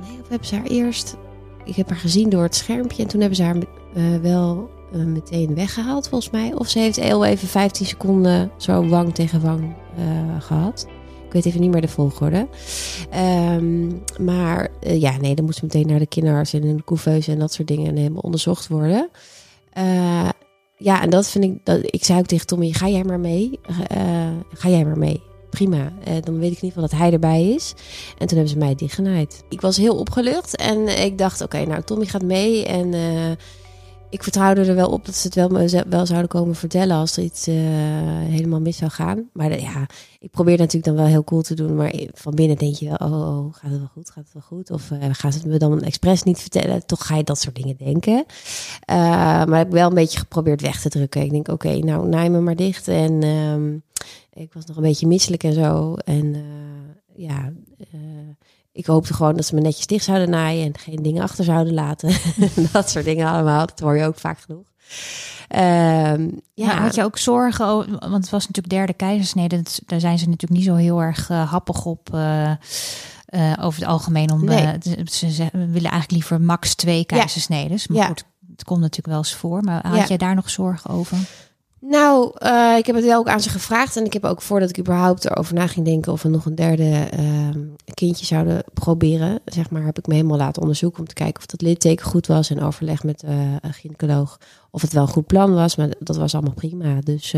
[0.00, 1.16] Nee, of hebben ze haar eerst.
[1.64, 5.04] Ik heb haar gezien door het schermpje en toen hebben ze haar uh, wel uh,
[5.04, 6.54] meteen weggehaald, volgens mij.
[6.54, 10.86] Of ze heeft heel even 15 seconden zo wang tegen wang uh, gehad.
[11.26, 12.48] Ik weet even niet meer de volgorde.
[13.54, 17.38] Um, maar ja, nee, dan moest ze meteen naar de kinderarts en de couveuse en
[17.38, 19.08] dat soort dingen en helemaal onderzocht worden.
[19.78, 20.28] Uh,
[20.76, 21.58] ja, en dat vind ik.
[21.64, 23.60] Dat, ik zei ook tegen Tommy: ga jij maar mee?
[23.96, 25.22] Uh, ga jij maar mee?
[25.50, 25.92] Prima.
[26.08, 27.74] Uh, dan weet ik niet dat hij erbij is.
[28.18, 29.44] En toen hebben ze mij dichtgenaaid.
[29.48, 32.66] Ik was heel opgelucht en ik dacht: oké, nou, Tommy gaat mee.
[32.66, 32.94] En
[34.10, 35.48] ik vertrouwde er wel op dat ze het wel,
[35.88, 37.54] wel zouden komen vertellen als er iets uh,
[38.18, 39.28] helemaal mis zou gaan.
[39.32, 39.86] Maar de, ja,
[40.18, 41.76] ik probeer natuurlijk dan wel heel cool te doen.
[41.76, 44.10] Maar van binnen denk je wel, oh, oh gaat het wel goed?
[44.10, 44.70] Gaat het wel goed?
[44.70, 46.86] Of uh, gaan ze het me dan expres niet vertellen?
[46.86, 48.24] Toch ga je dat soort dingen denken.
[48.86, 51.22] Maar ik heb wel een beetje geprobeerd weg te drukken.
[51.22, 52.88] Ik denk, oké, nou, naai me maar dicht.
[52.88, 53.82] En um,
[54.32, 55.94] ik was nog een beetje misselijk en zo.
[55.94, 56.36] En
[57.14, 57.52] ja
[58.78, 61.74] ik hoopte gewoon dat ze me netjes dicht zouden naaien en geen dingen achter zouden
[61.74, 62.10] laten.
[62.72, 63.66] dat soort dingen allemaal.
[63.66, 64.66] Dat hoor je ook vaak genoeg.
[66.16, 66.80] Um, ja.
[66.80, 67.66] had je ook zorgen,
[67.98, 69.62] want het was natuurlijk derde keizersnede.
[69.86, 72.08] Daar zijn ze natuurlijk niet zo heel erg uh, happig op.
[72.14, 72.50] Uh,
[73.28, 74.78] uh, over het algemeen om nee.
[75.04, 77.86] ze, ze, willen eigenlijk liever max twee keizersnedes.
[77.86, 78.06] Maar ja.
[78.06, 79.62] goed, het komt natuurlijk wel eens voor.
[79.62, 80.06] Maar had ja.
[80.06, 81.18] jij daar nog zorgen over?
[81.80, 83.96] Nou, uh, ik heb het wel ook aan ze gevraagd.
[83.96, 86.54] En ik heb ook voordat ik überhaupt erover na ging denken of we nog een
[86.54, 87.48] derde uh,
[87.94, 91.46] kindje zouden proberen, zeg maar, heb ik me helemaal laten onderzoeken om te kijken of
[91.46, 92.50] dat litteken goed was.
[92.50, 94.38] En overleg met uh, een gynaecoloog
[94.70, 95.76] of het wel een goed plan was.
[95.76, 97.00] Maar dat was allemaal prima.
[97.00, 97.32] Dus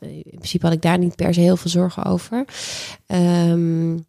[0.00, 2.44] in principe had ik daar niet per se heel veel zorgen over.
[3.06, 4.06] Um,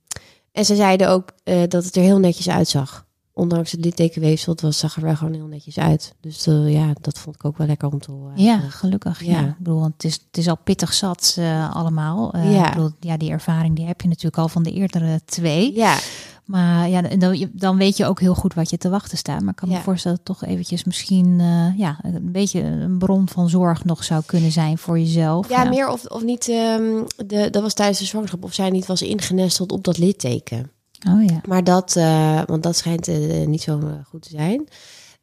[0.52, 4.78] en ze zeiden ook dat het er heel netjes uitzag ondanks het littekenweefsel, het was,
[4.78, 6.14] zag er wel gewoon heel netjes uit.
[6.20, 8.44] Dus uh, ja, dat vond ik ook wel lekker om te horen.
[8.44, 9.24] Ja, gelukkig.
[9.24, 9.40] Ja.
[9.40, 12.36] Ik bedoel, het is, het is al pittig zat uh, allemaal.
[12.36, 12.68] Uh, ja.
[12.68, 15.76] Ik bedoel, ja, die ervaring die heb je natuurlijk al van de eerdere twee.
[15.76, 15.98] Ja.
[16.46, 19.42] Maar ja, dan, dan weet je ook heel goed wat je te wachten staat.
[19.42, 21.40] Maar ik kan me voorstellen dat toch eventjes misschien
[21.78, 25.50] ja, een beetje een bron van zorg nog zou kunnen zijn voor jezelf.
[25.50, 25.70] Ja, ja.
[25.70, 29.02] meer of, of niet, um, de, dat was tijdens de zwangerschap, of zij niet was
[29.02, 30.72] ingenesteld op dat litteken.
[31.10, 31.42] Oh ja.
[31.48, 34.68] Maar dat, uh, want dat schijnt uh, niet zo goed te zijn.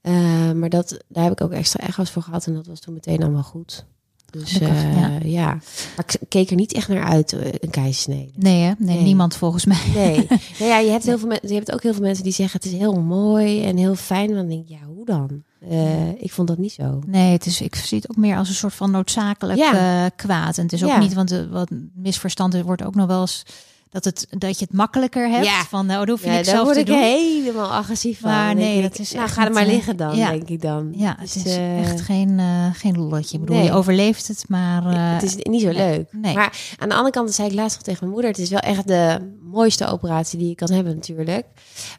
[0.02, 2.94] Uh, maar dat, daar heb ik ook extra echo's voor gehad en dat was toen
[2.94, 3.84] meteen allemaal goed.
[4.30, 5.18] Dus ja.
[5.22, 5.46] ja.
[5.96, 8.32] maar ik keek er niet echt naar uit, een keizersnede.
[8.36, 8.72] Nee, hè?
[8.78, 9.82] Nee, nee, niemand volgens mij.
[9.94, 10.26] Nee.
[10.58, 12.72] nou ja, je hebt, heel veel je hebt ook heel veel mensen die zeggen het
[12.72, 14.34] is heel mooi en heel fijn.
[14.34, 15.42] Dan denk ik, ja, hoe dan?
[15.68, 17.00] Eh, ik vond dat niet zo.
[17.06, 20.04] Nee, het is, ik zie het ook meer als een soort van noodzakelijk Ja.
[20.04, 20.56] eh, kwaad.
[20.58, 20.98] En het is ook Ja.
[20.98, 23.42] niet, want de, wat misverstand er wordt ook nog wel eens
[23.90, 25.44] dat, het, dat je het makkelijker hebt.
[25.44, 25.64] Ja.
[25.64, 27.02] Van, nou, dat hoef je Ja, niks daar zelf word te ik doen.
[27.02, 28.30] helemaal agressief van.
[28.30, 30.30] Maar nee, dat is Nou, ga er maar liggen dan, ja.
[30.30, 30.92] denk ik dan.
[30.96, 33.34] Ja, Dus, het is eh, echt geen, eh, geen lolletje.
[33.34, 33.64] Ik bedoel, nee.
[33.64, 34.86] je overleeft het, maar...
[34.86, 36.08] eh, het is niet zo leuk.
[36.12, 36.34] Nee.
[36.34, 38.58] Maar aan de andere kant, zei ik laatst nog tegen mijn moeder, het is wel
[38.58, 41.46] echt de mooiste operatie die je kan hebben natuurlijk.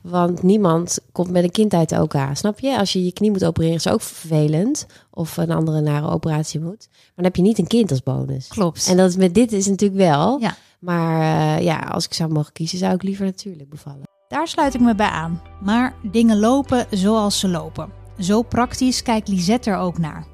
[0.01, 2.77] Want niemand komt met een kind uit de OK, snap je?
[2.77, 4.85] Als je je knie moet opereren is ook vervelend.
[5.13, 6.87] Of een andere nare operatie moet.
[6.89, 8.47] Maar dan heb je niet een kind als bonus.
[8.47, 8.87] Klopt.
[8.87, 10.39] En dat is met dit is natuurlijk wel.
[10.39, 10.55] Ja.
[10.81, 11.21] Maar
[11.57, 14.09] eh, ja, als ik zou mogen kiezen, zou ik liever natuurlijk bevallen.
[14.27, 15.41] Daar sluit ik me bij aan.
[15.63, 17.89] Maar dingen lopen zoals ze lopen.
[18.19, 20.25] Zo praktisch kijkt Lisette er ook naar.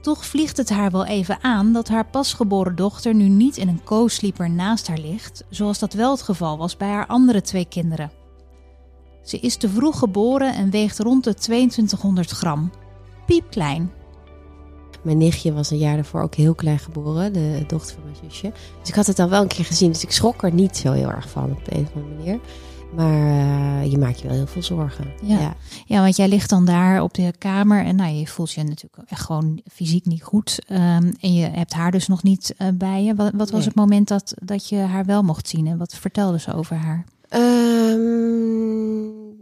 [0.00, 3.84] Toch vliegt het haar wel even aan dat haar pasgeboren dochter nu niet in een
[3.84, 8.10] co-sleeper naast haar ligt, zoals dat wel het geval was bij haar andere twee kinderen.
[9.22, 12.70] Ze is te vroeg geboren en weegt rond de 2200 gram.
[13.26, 13.99] Piepklein.
[15.02, 18.52] Mijn nichtje was een jaar daarvoor ook heel klein geboren, de dochter van mijn zusje.
[18.80, 20.92] Dus ik had het al wel een keer gezien, dus ik schrok er niet zo
[20.92, 22.38] heel erg van op de een of andere manier.
[22.94, 25.04] Maar eh, je maakt je wel heel veel zorgen.
[25.22, 25.38] Ja.
[25.38, 25.54] ja.
[25.86, 29.10] Ja, want jij ligt dan daar op de kamer en nou, je voelt je natuurlijk
[29.10, 30.58] echt gewoon fysiek niet goed.
[30.66, 33.14] Ehm, en je hebt haar dus nog niet eh, bij je.
[33.14, 33.68] Wat, wat was Nee.
[33.68, 37.04] het moment dat, dat je haar wel mocht zien en wat vertelde ze over haar?
[37.28, 39.00] Ehm,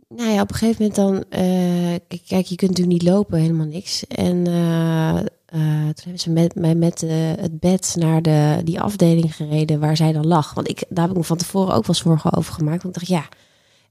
[0.09, 1.41] nou ja, op een gegeven moment dan...
[1.41, 4.07] eh, kijk, je kunt natuurlijk niet lopen, helemaal niks.
[4.07, 4.47] En
[5.49, 9.81] eh, toen hebben ze met, mij met eh, het bed naar de, die afdeling gereden
[9.81, 10.55] waar zij dan lag.
[10.55, 12.83] Want ik, daar heb ik me van tevoren ook wel zorgen over gemaakt.
[12.83, 13.29] Want ik dacht, ja,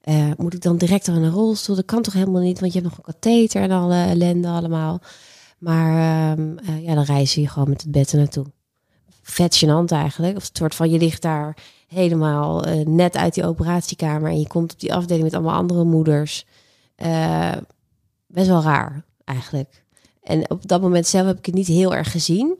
[0.01, 1.75] eh, moet ik dan direct al in een rolstoel?
[1.75, 5.01] Dat kan toch helemaal niet, want je hebt nog een katheter en alle ellende allemaal.
[5.57, 5.91] Maar
[6.31, 8.45] ehm, eh, ja, dan reizen je gewoon met het bed er naartoe.
[9.21, 10.37] Vet eigenlijk.
[10.37, 14.73] Of het soort van, je ligt daar helemaal net uit die operatiekamer en je komt
[14.73, 16.45] op die afdeling met allemaal andere moeders.
[18.27, 19.85] Best wel raar eigenlijk.
[20.27, 22.57] En op dat moment zelf heb ik het niet heel erg gezien.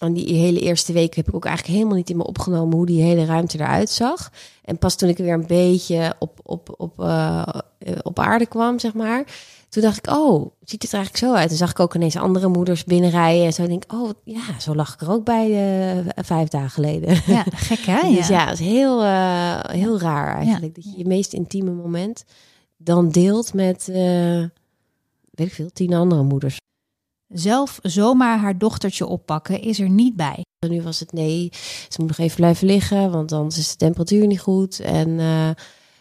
[0.00, 2.86] En die hele eerste week heb ik ook eigenlijk helemaal niet in me opgenomen hoe
[2.86, 4.32] die hele ruimte eruit zag.
[4.64, 7.42] En pas toen ik weer een beetje op, op, op, eh,
[7.78, 9.24] eh, op aarde kwam, zeg maar.
[9.68, 11.48] Toen dacht ik, oh, ziet het er eigenlijk zo uit?
[11.48, 13.44] Toen zag ik ook ineens andere moeders binnenrijden.
[13.44, 15.46] En zo denk ik, oh, ja, zo lag ik er ook bij
[15.96, 17.20] eh, vijf dagen geleden.
[17.26, 18.10] Ja, gek hè?
[18.16, 19.02] Dus ja, het is heel,
[19.70, 20.74] heel raar eigenlijk.
[20.74, 22.24] Dat je je meest intieme moment
[22.76, 26.58] dan deelt met, weet ik veel, tien andere moeders.
[27.28, 30.44] Zelf zomaar haar dochtertje oppakken is er niet bij.
[30.58, 31.48] En nu was het nee,
[31.88, 34.80] ze moet nog even blijven liggen, want anders is de temperatuur niet goed.
[34.80, 35.50] En eh,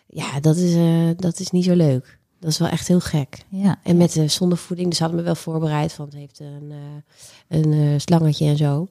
[0.07, 2.19] ja, dat is, eh, dat is niet zo leuk.
[2.39, 3.45] Dat is wel echt heel gek.
[3.49, 7.59] Ja, En met de zondevoeding, dus hadden me wel voorbereid, want het heeft een, eh,
[7.59, 8.88] een eh, slangetje en zo.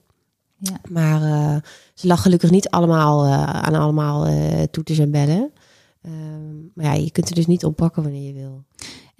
[0.57, 0.79] Ja.
[0.89, 1.61] Maar eh,
[1.93, 5.51] ze lag gelukkig niet allemaal eh, aan allemaal eh, toeters en bellen.
[6.01, 8.63] Ehm, maar ja, je kunt er dus niet oppakken wanneer je wil.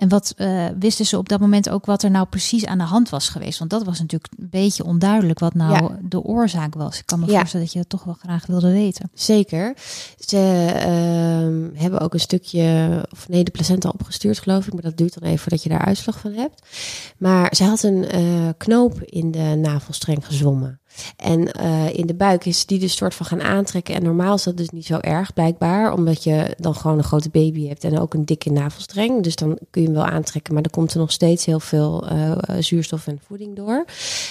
[0.05, 2.83] En wat eh, wisten ze op dat moment ook wat er nou precies aan de
[2.83, 3.59] hand was geweest?
[3.59, 5.97] Want dat was natuurlijk een beetje onduidelijk wat nou Ja.
[6.01, 6.97] de oorzaak was.
[6.99, 7.37] Ik kan me Ja.
[7.37, 9.09] voorstellen dat je dat toch wel graag wilde weten.
[9.13, 9.73] Zeker.
[10.19, 10.37] Ze
[10.75, 14.73] ehm, hebben ook een stukje, of nee, de placenta opgestuurd geloof ik.
[14.73, 16.61] Maar dat duurt dan even voordat je daar uitslag van hebt.
[17.17, 18.21] Maar ze had een eh,
[18.57, 20.79] knoop in de navelstreng gezwommen.
[21.17, 23.95] En eh, in de buik is die dus soort van gaan aantrekken.
[23.95, 25.93] En normaal is dat dus niet zo erg blijkbaar.
[25.93, 29.23] Omdat je dan gewoon een grote baby hebt en ook een dikke navelstreng.
[29.23, 30.53] Dus dan kun je hem wel aantrekken.
[30.53, 33.85] Maar dan komt er nog steeds heel veel eh, zuurstof en voeding door.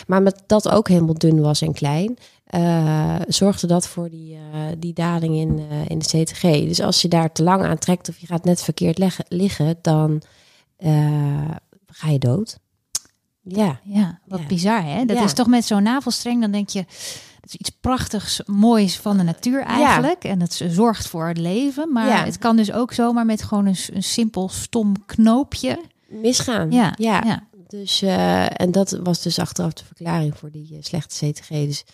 [0.07, 4.39] Maar met dat ook helemaal dun was en klein eh, zorgde dat voor die,
[4.79, 6.41] die daling in, in de CTG.
[6.41, 10.23] Dus als je daar te lang aan trekt of je gaat net verkeerd liggen, dan
[11.87, 12.59] ga je dood.
[13.45, 14.47] Ja, Ja, wat Ja.
[14.47, 15.05] bizar hè?
[15.05, 15.25] Dat Ja.
[15.25, 16.85] is toch met zo'n navelstreng, dan denk je,
[17.41, 20.25] dat is iets prachtigs, moois van de natuur eigenlijk.
[20.25, 21.93] En het zorgt voor het leven.
[21.93, 22.25] Maar Ja.
[22.25, 25.81] het kan dus ook zomaar met gewoon een, een simpel stom knoopje.
[26.09, 26.71] misgaan.
[26.71, 27.23] Ja, ja.
[27.25, 27.43] ja.
[27.69, 31.49] Dus, eh, en dat was dus achteraf de verklaring voor die eh, slechte CTG.
[31.49, 31.85] Dus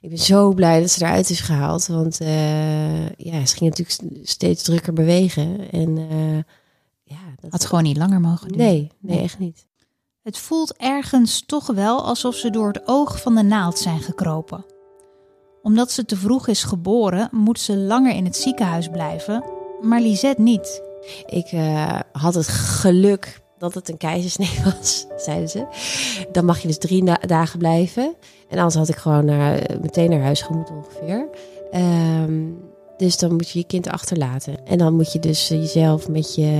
[0.00, 1.86] ik ben zo blij dat ze eruit is gehaald.
[1.86, 5.70] Want eh, ja, ze ging natuurlijk steeds drukker bewegen.
[5.70, 5.96] En
[7.04, 8.50] ja, dat Had gewoon niet langer mogen.
[8.56, 9.20] Nee, nee, Nee.
[9.24, 9.66] echt niet.
[10.22, 14.64] Het voelt ergens toch wel alsof ze door het oog van de naald zijn gekropen.
[15.62, 19.44] Omdat ze te vroeg is geboren, moet ze langer in het ziekenhuis blijven,
[19.80, 20.82] maar Lisette niet.
[21.26, 25.66] Ik eh, had het geluk dat het een keizersnee was, zeiden ze.
[26.32, 28.14] Dan mag je dus drie dagen blijven.
[28.48, 31.28] En anders had ik gewoon naar, meteen naar huis gemoeten ongeveer.
[31.70, 32.50] Ehm,
[32.96, 34.66] dus dan moet je je kind achterlaten.
[34.66, 36.50] En dan moet je dus eh, jezelf met je,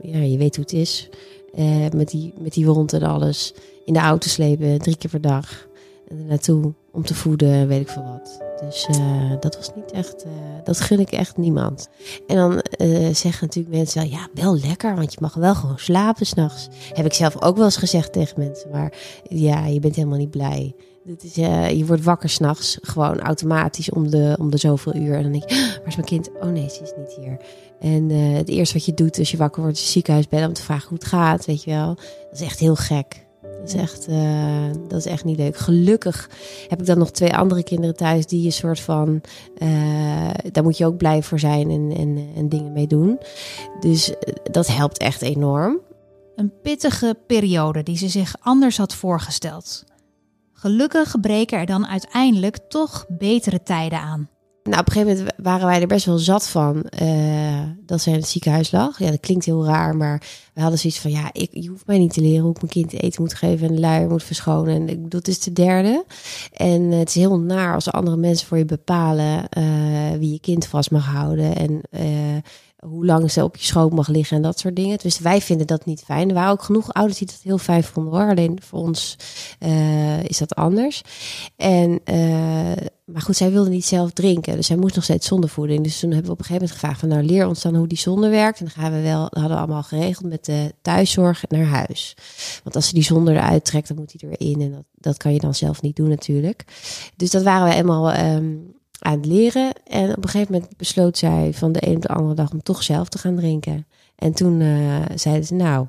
[0.00, 1.08] ja, je weet hoe het is,
[1.54, 5.20] eh, met, die, met die wond en alles, in de auto slepen, drie keer per
[5.20, 5.68] dag.
[6.08, 8.42] En naartoe om te voeden, weet ik veel wat.
[8.60, 10.32] Dus uh, dat was niet echt, uh,
[10.64, 11.88] dat gun ik echt niemand.
[12.26, 16.26] En dan uh, zeggen natuurlijk mensen, ja, wel lekker, want je mag wel gewoon slapen
[16.26, 16.68] s'nachts.
[16.92, 18.92] Heb ik zelf ook wel eens gezegd tegen mensen, maar
[19.28, 20.74] ja, je bent helemaal niet blij.
[21.10, 21.34] Dit is,
[21.78, 25.14] je wordt wakker s'nachts, gewoon automatisch om de, om de zoveel uur.
[25.14, 26.30] En dan denk je, waar is mijn kind?
[26.40, 27.36] Oh nee, ze is niet hier.
[27.80, 30.62] En het eerste wat je doet als je wakker wordt, is ziekenhuis bellen om te
[30.62, 31.94] vragen hoe het gaat, weet je wel.
[31.94, 33.26] Dat is echt heel gek.
[33.42, 35.56] Dat is, echt, uh, dat is echt niet leuk.
[35.56, 36.30] Gelukkig
[36.68, 39.20] heb ik dan nog twee andere kinderen thuis die je soort van.
[39.62, 43.18] Uh, daar moet je ook blij voor zijn en, en, en dingen mee doen.
[43.80, 45.80] Dus eh, dat helpt echt enorm.
[46.36, 49.84] Een pittige periode die ze zich anders had voorgesteld.
[50.60, 54.28] Gelukkig breken er dan uiteindelijk toch betere tijden aan.
[54.62, 58.12] Nou, op een gegeven moment waren wij er best wel zat van uh, dat zij
[58.12, 58.98] in het ziekenhuis lag.
[58.98, 60.22] Ja, dat klinkt heel raar, maar
[60.54, 62.72] we hadden zoiets van: ja, ik, je hoeft mij niet te leren hoe ik mijn
[62.72, 64.88] kind eten moet geven en luier moet verschonen.
[64.88, 66.04] En dat is de derde.
[66.52, 69.64] En uh, het is heel naar als andere mensen voor je bepalen uh,
[70.18, 71.56] wie je kind vast mag houden.
[71.56, 71.80] En
[72.86, 74.98] hoe lang ze op je schoot mag liggen en dat soort dingen.
[74.98, 76.28] Dus wij vinden dat niet fijn.
[76.28, 78.30] Er waren ook genoeg ouders die dat heel fijn vonden hoor.
[78.30, 79.16] Alleen voor ons
[79.60, 81.02] uh, is dat anders.
[81.56, 82.72] En, uh,
[83.04, 84.56] maar goed, zij wilde niet zelf drinken.
[84.56, 85.82] Dus zij moest nog steeds zondevoeding.
[85.84, 87.86] Dus toen hebben we op een gegeven moment gevraagd van nou leer ons dan hoe
[87.86, 88.58] die zonde werkt.
[88.58, 92.16] En dan gaan we wel, dat hadden we allemaal geregeld met de thuiszorg naar huis.
[92.62, 94.60] Want als ze die zonde eruit trekt, dan moet hij erin.
[94.60, 96.64] En dat, dat kan je dan zelf niet doen natuurlijk.
[97.16, 99.72] Dus dat waren we helemaal um, aan het leren.
[99.84, 102.62] En op een gegeven moment besloot zij van de een op de andere dag om
[102.62, 103.86] toch zelf te gaan drinken.
[104.14, 105.86] En toen uh, zeiden ze, nou,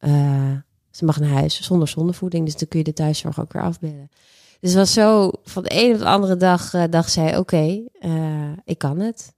[0.00, 0.52] uh,
[0.90, 2.44] ze mag naar huis zonder zondevoeding.
[2.44, 4.08] Dus dan kun je de thuiszorg ook weer afbellen.
[4.60, 7.38] Dus het was zo, van de een op de andere dag uh, dacht zij, oké,
[7.38, 7.88] okay,
[8.64, 9.34] ik kan het.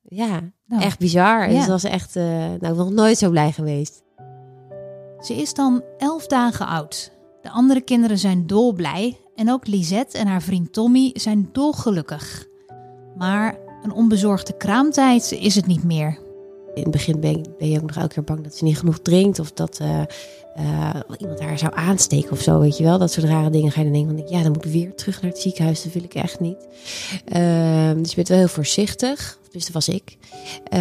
[0.00, 1.50] Ja, nou, echt bizar.
[1.50, 1.56] Ja.
[1.56, 4.02] En ze was echt, nou, nog nooit zo blij geweest.
[5.20, 7.12] Ze is dan elf dagen oud.
[7.42, 9.18] De andere kinderen zijn dolblij.
[9.34, 12.46] En ook Lisette en haar vriend Tommy zijn dolgelukkig.
[13.16, 16.18] Maar een onbezorgde kraamtijd is het niet meer.
[16.74, 18.98] In het begin ben, ben je ook nog elke keer bang dat ze niet genoeg
[18.98, 20.02] drinkt of dat uh,
[20.58, 22.98] uh, iemand haar zou aansteken of zo, weet je wel.
[22.98, 25.30] Dat soort rare dingen ga je dan denken ja, dan moet ik weer terug naar
[25.30, 26.66] het ziekenhuis, dat wil ik echt niet.
[27.36, 30.16] Uh, dus je bent wel heel voorzichtig, dus dat was ik.
[30.72, 30.80] Uh,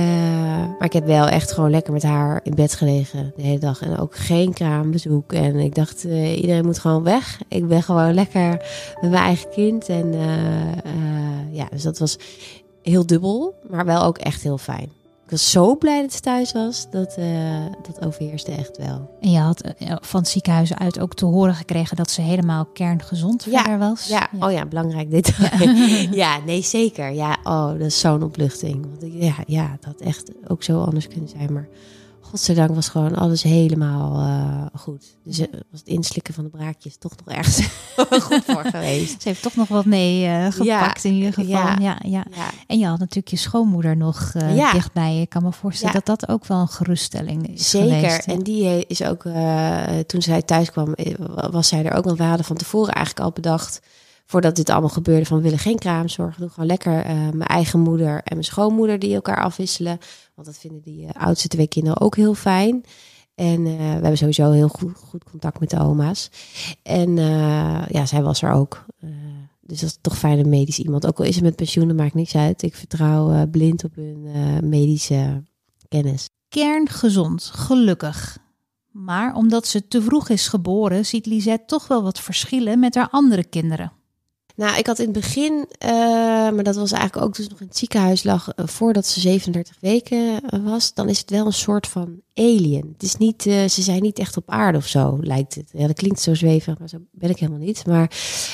[0.77, 3.81] maar ik heb wel echt gewoon lekker met haar in bed gelegen de hele dag
[3.81, 5.33] en ook geen kraambezoek.
[5.33, 7.41] En ik dacht, uh, iedereen moet gewoon weg.
[7.47, 8.49] Ik ben gewoon lekker
[9.01, 10.13] met mijn eigen kind en
[11.51, 12.17] ja, dus dat was
[12.81, 15.02] heel dubbel, maar wel ook echt heel fijn.
[15.33, 16.89] Was zo blij dat ze thuis was.
[16.89, 19.17] Dat, uh, dat overheerste echt wel.
[19.21, 22.65] En je had eh, van het ziekenhuis uit ook te horen gekregen dat ze helemaal
[22.65, 24.07] kerngezond ja, verder was.
[24.07, 24.27] Ja.
[24.39, 25.33] ja, oh ja, belangrijk dit.
[25.59, 25.73] Ja.
[26.23, 27.11] ja, nee, zeker.
[27.11, 28.85] Ja, oh, dat is zo'n opluchting.
[28.99, 31.53] Want ja, ja, dat had echt ook zo anders kunnen zijn.
[31.53, 31.67] Maar
[32.33, 35.17] godzijdank was gewoon alles helemaal uh, goed.
[35.23, 37.67] Dus uh, was het inslikken van de braakjes toch nog ergens
[38.27, 39.21] goed voor geweest.
[39.21, 41.51] Ze heeft toch nog wat mee uh, gepakt ja, in ieder geval.
[41.51, 42.25] Ja, ja, ja,
[42.67, 44.31] En je had natuurlijk je schoonmoeder nog
[44.71, 45.21] dichtbij.
[45.21, 47.93] Ik kan me voorstellen dat dat ook wel een geruststelling is Zeker.
[47.93, 49.23] Geweest, en die is ook,
[50.05, 50.95] toen zij thuis kwam,
[51.51, 52.03] was zij er ook.
[52.03, 53.81] Want we hadden van tevoren eigenlijk al bedacht
[54.25, 56.35] voordat dit allemaal gebeurde, van we willen geen kraamzorg.
[56.35, 59.97] Doe gewoon lekker uh, mijn eigen moeder en mijn schoonmoeder die elkaar afwisselen.
[60.35, 62.83] Want dat vinden die uh, oudste twee kinderen ook heel fijn.
[63.35, 66.29] En uh, we hebben sowieso heel goed, goed contact met de oma's.
[66.83, 67.15] En
[67.89, 68.85] ja, zij was er ook.
[69.61, 71.07] dus dat is toch fijn een medisch iemand.
[71.07, 72.61] Ook al is het met pensioen, maakt niks uit.
[72.61, 74.27] Ik vertrouw blind op hun
[74.69, 75.43] medische
[75.87, 76.29] kennis.
[76.49, 78.37] Kerngezond, gelukkig.
[78.91, 83.09] Maar omdat ze te vroeg is geboren, ziet Lisette toch wel wat verschillen met haar
[83.09, 83.91] andere kinderen.
[84.55, 85.51] Nou, ik had in het begin,
[85.85, 85.89] uh,
[86.51, 89.77] maar dat was eigenlijk ook dus nog in het ziekenhuis lag, uh, voordat ze 37
[89.79, 92.89] weken uh, was, dan is het wel een soort van alien.
[92.93, 95.69] Het is niet, ze zijn niet echt op aarde of zo, lijkt het.
[95.73, 97.85] Ja, dat klinkt zo zweverig, maar zo ben ik helemaal niet.
[97.85, 98.11] Maar,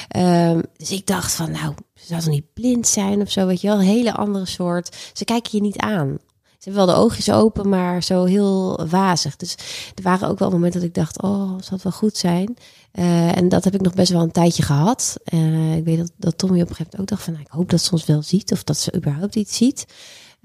[0.07, 3.67] ehm, dus ik dacht van, nou, ze zou niet blind zijn of zo, weet je
[3.67, 5.11] wel, een hele andere soort.
[5.13, 6.17] Ze kijken je niet aan.
[6.59, 9.35] Ze hebben wel de oogjes open, maar zo heel wazig.
[9.35, 9.55] Dus
[9.95, 12.57] er waren ook wel momenten dat ik dacht, oh, zal het wel goed zijn?
[12.93, 15.17] Uh, en dat heb ik nog best wel een tijdje gehad.
[15.33, 17.51] Uh, ik weet dat, dat Tommy op een gegeven moment ook dacht van, nou, ik
[17.51, 19.85] hoop dat ze ons wel ziet of dat ze überhaupt iets ziet.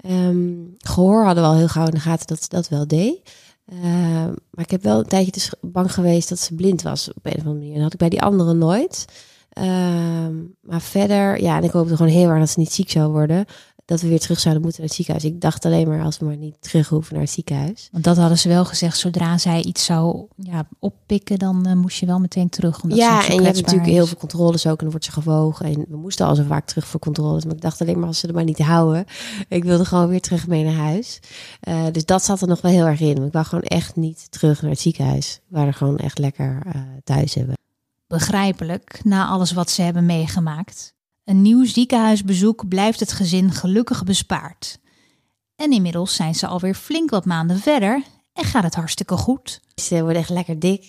[0.05, 3.19] Um, gehoor hadden we al heel gauw in de gaten dat ze dat wel deed.
[3.73, 3.79] Uh,
[4.51, 7.31] maar ik heb wel een tijdje dus bang geweest dat ze blind was op een
[7.31, 7.73] of andere manier.
[7.73, 9.05] Dat had ik bij die anderen nooit.
[10.61, 13.45] maar verder, ja, en ik hoopte gewoon heel erg dat ze niet ziek zou worden
[13.85, 15.33] dat we weer terug zouden moeten naar het ziekenhuis.
[15.33, 17.89] Ik dacht alleen maar als we maar niet terug hoeven naar het ziekenhuis.
[17.91, 21.97] Want dat hadden ze wel gezegd, zodra zij iets zou ja, oppikken, dan uh, moest
[21.97, 22.83] je wel meteen terug.
[22.83, 25.65] Omdat ja, en je hebt natuurlijk heel veel controles ook en dan wordt ze gewogen.
[25.65, 27.45] En we moesten al zo vaak terug voor controles.
[27.45, 29.05] Maar ik dacht alleen maar als ze er maar niet houden.
[29.47, 31.19] Ik wilde gewoon weer terug mee naar huis.
[31.67, 33.23] Uh, dus dat zat er nog wel heel erg in.
[33.23, 35.39] Ik wou gewoon echt niet terug naar het ziekenhuis.
[35.47, 37.55] Wou er gewoon echt lekker uh, thuis hebben.
[38.07, 40.94] Begrijpelijk, na alles wat ze hebben meegemaakt.
[41.25, 44.79] Een nieuw ziekenhuisbezoek blijft het gezin gelukkig bespaard.
[45.55, 48.03] En inmiddels zijn ze alweer flink wat maanden verder
[48.33, 49.61] en gaat het hartstikke goed.
[49.75, 50.85] Ze worden echt lekker dik.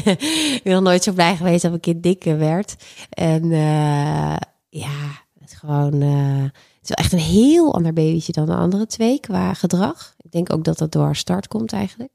[0.56, 2.76] ik ben nooit zo blij geweest dat een kind dik werd.
[3.08, 4.36] En uh,
[4.68, 6.02] ja, het is gewoon.
[6.02, 10.14] Uh, het is wel echt een heel ander babytje dan de andere twee qua gedrag.
[10.20, 12.12] Ik denk ook dat dat door haar start komt eigenlijk.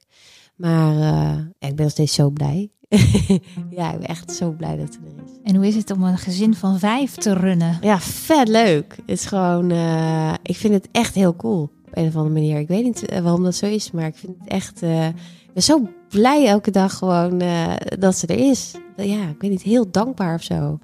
[0.55, 0.93] Maar
[1.59, 2.69] ik ben nog steeds zo blij.
[3.77, 5.30] ja, ik ben echt zo blij dat ze er is.
[5.43, 7.77] En hoe is het om een gezin van vijf te runnen?
[7.81, 8.95] Ja, vet leuk.
[8.95, 11.61] Het is gewoon, uh, ik vind het echt heel cool.
[11.61, 12.59] Op een of andere manier.
[12.59, 14.81] Ik weet niet waarom dat zo is, maar ik vind het echt.
[14.81, 17.41] Ik ben zo blij elke dag gewoon
[17.99, 18.73] dat ze er is.
[18.95, 20.79] Ja, ik weet niet, heel dankbaar of zo.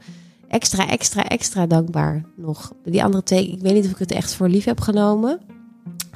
[0.47, 2.73] Extra, extra, extra dankbaar nog.
[2.83, 5.39] Die andere twee, ik weet niet of ik het echt voor lief heb genomen.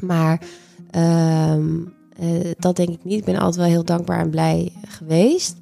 [0.02, 0.42] Maar
[0.96, 1.56] uh,
[2.58, 3.20] dat denk ik niet.
[3.20, 5.56] Ik ben altijd wel heel dankbaar en blij geweest.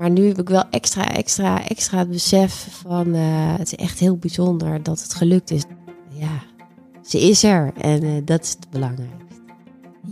[0.00, 3.98] Maar nu heb ik wel extra, extra, extra het besef van uh, het is echt
[3.98, 5.64] heel bijzonder dat het gelukt is.
[6.08, 6.42] Ja,
[7.02, 9.42] ze is er en uh, dat is het belangrijkste.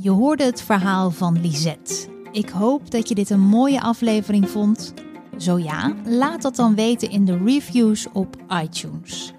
[0.01, 1.95] Je hoorde het verhaal van Lisette.
[2.33, 4.95] Ik hoop dat je dit een mooie aflevering vond.
[5.37, 9.33] Zo ja, laat dat dan weten in de reviews op iTunes.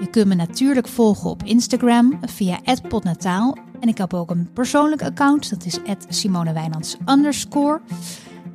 [0.00, 5.02] Je kunt me natuurlijk volgen op Instagram via @potnataal en ik heb ook een persoonlijk
[5.02, 6.96] account, dat is @simonewijnands.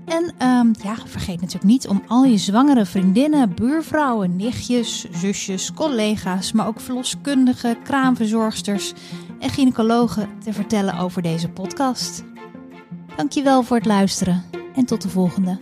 [0.07, 6.51] En um, ja, vergeet natuurlijk niet om al je zwangere vriendinnen, buurvrouwen, nichtjes, zusjes, collega's,
[6.51, 8.93] maar ook verloskundigen, kraamverzorgsters
[9.39, 12.23] en gynaecologen te vertellen over deze podcast.
[13.15, 14.43] Dankjewel voor het luisteren
[14.75, 15.59] en tot de volgende.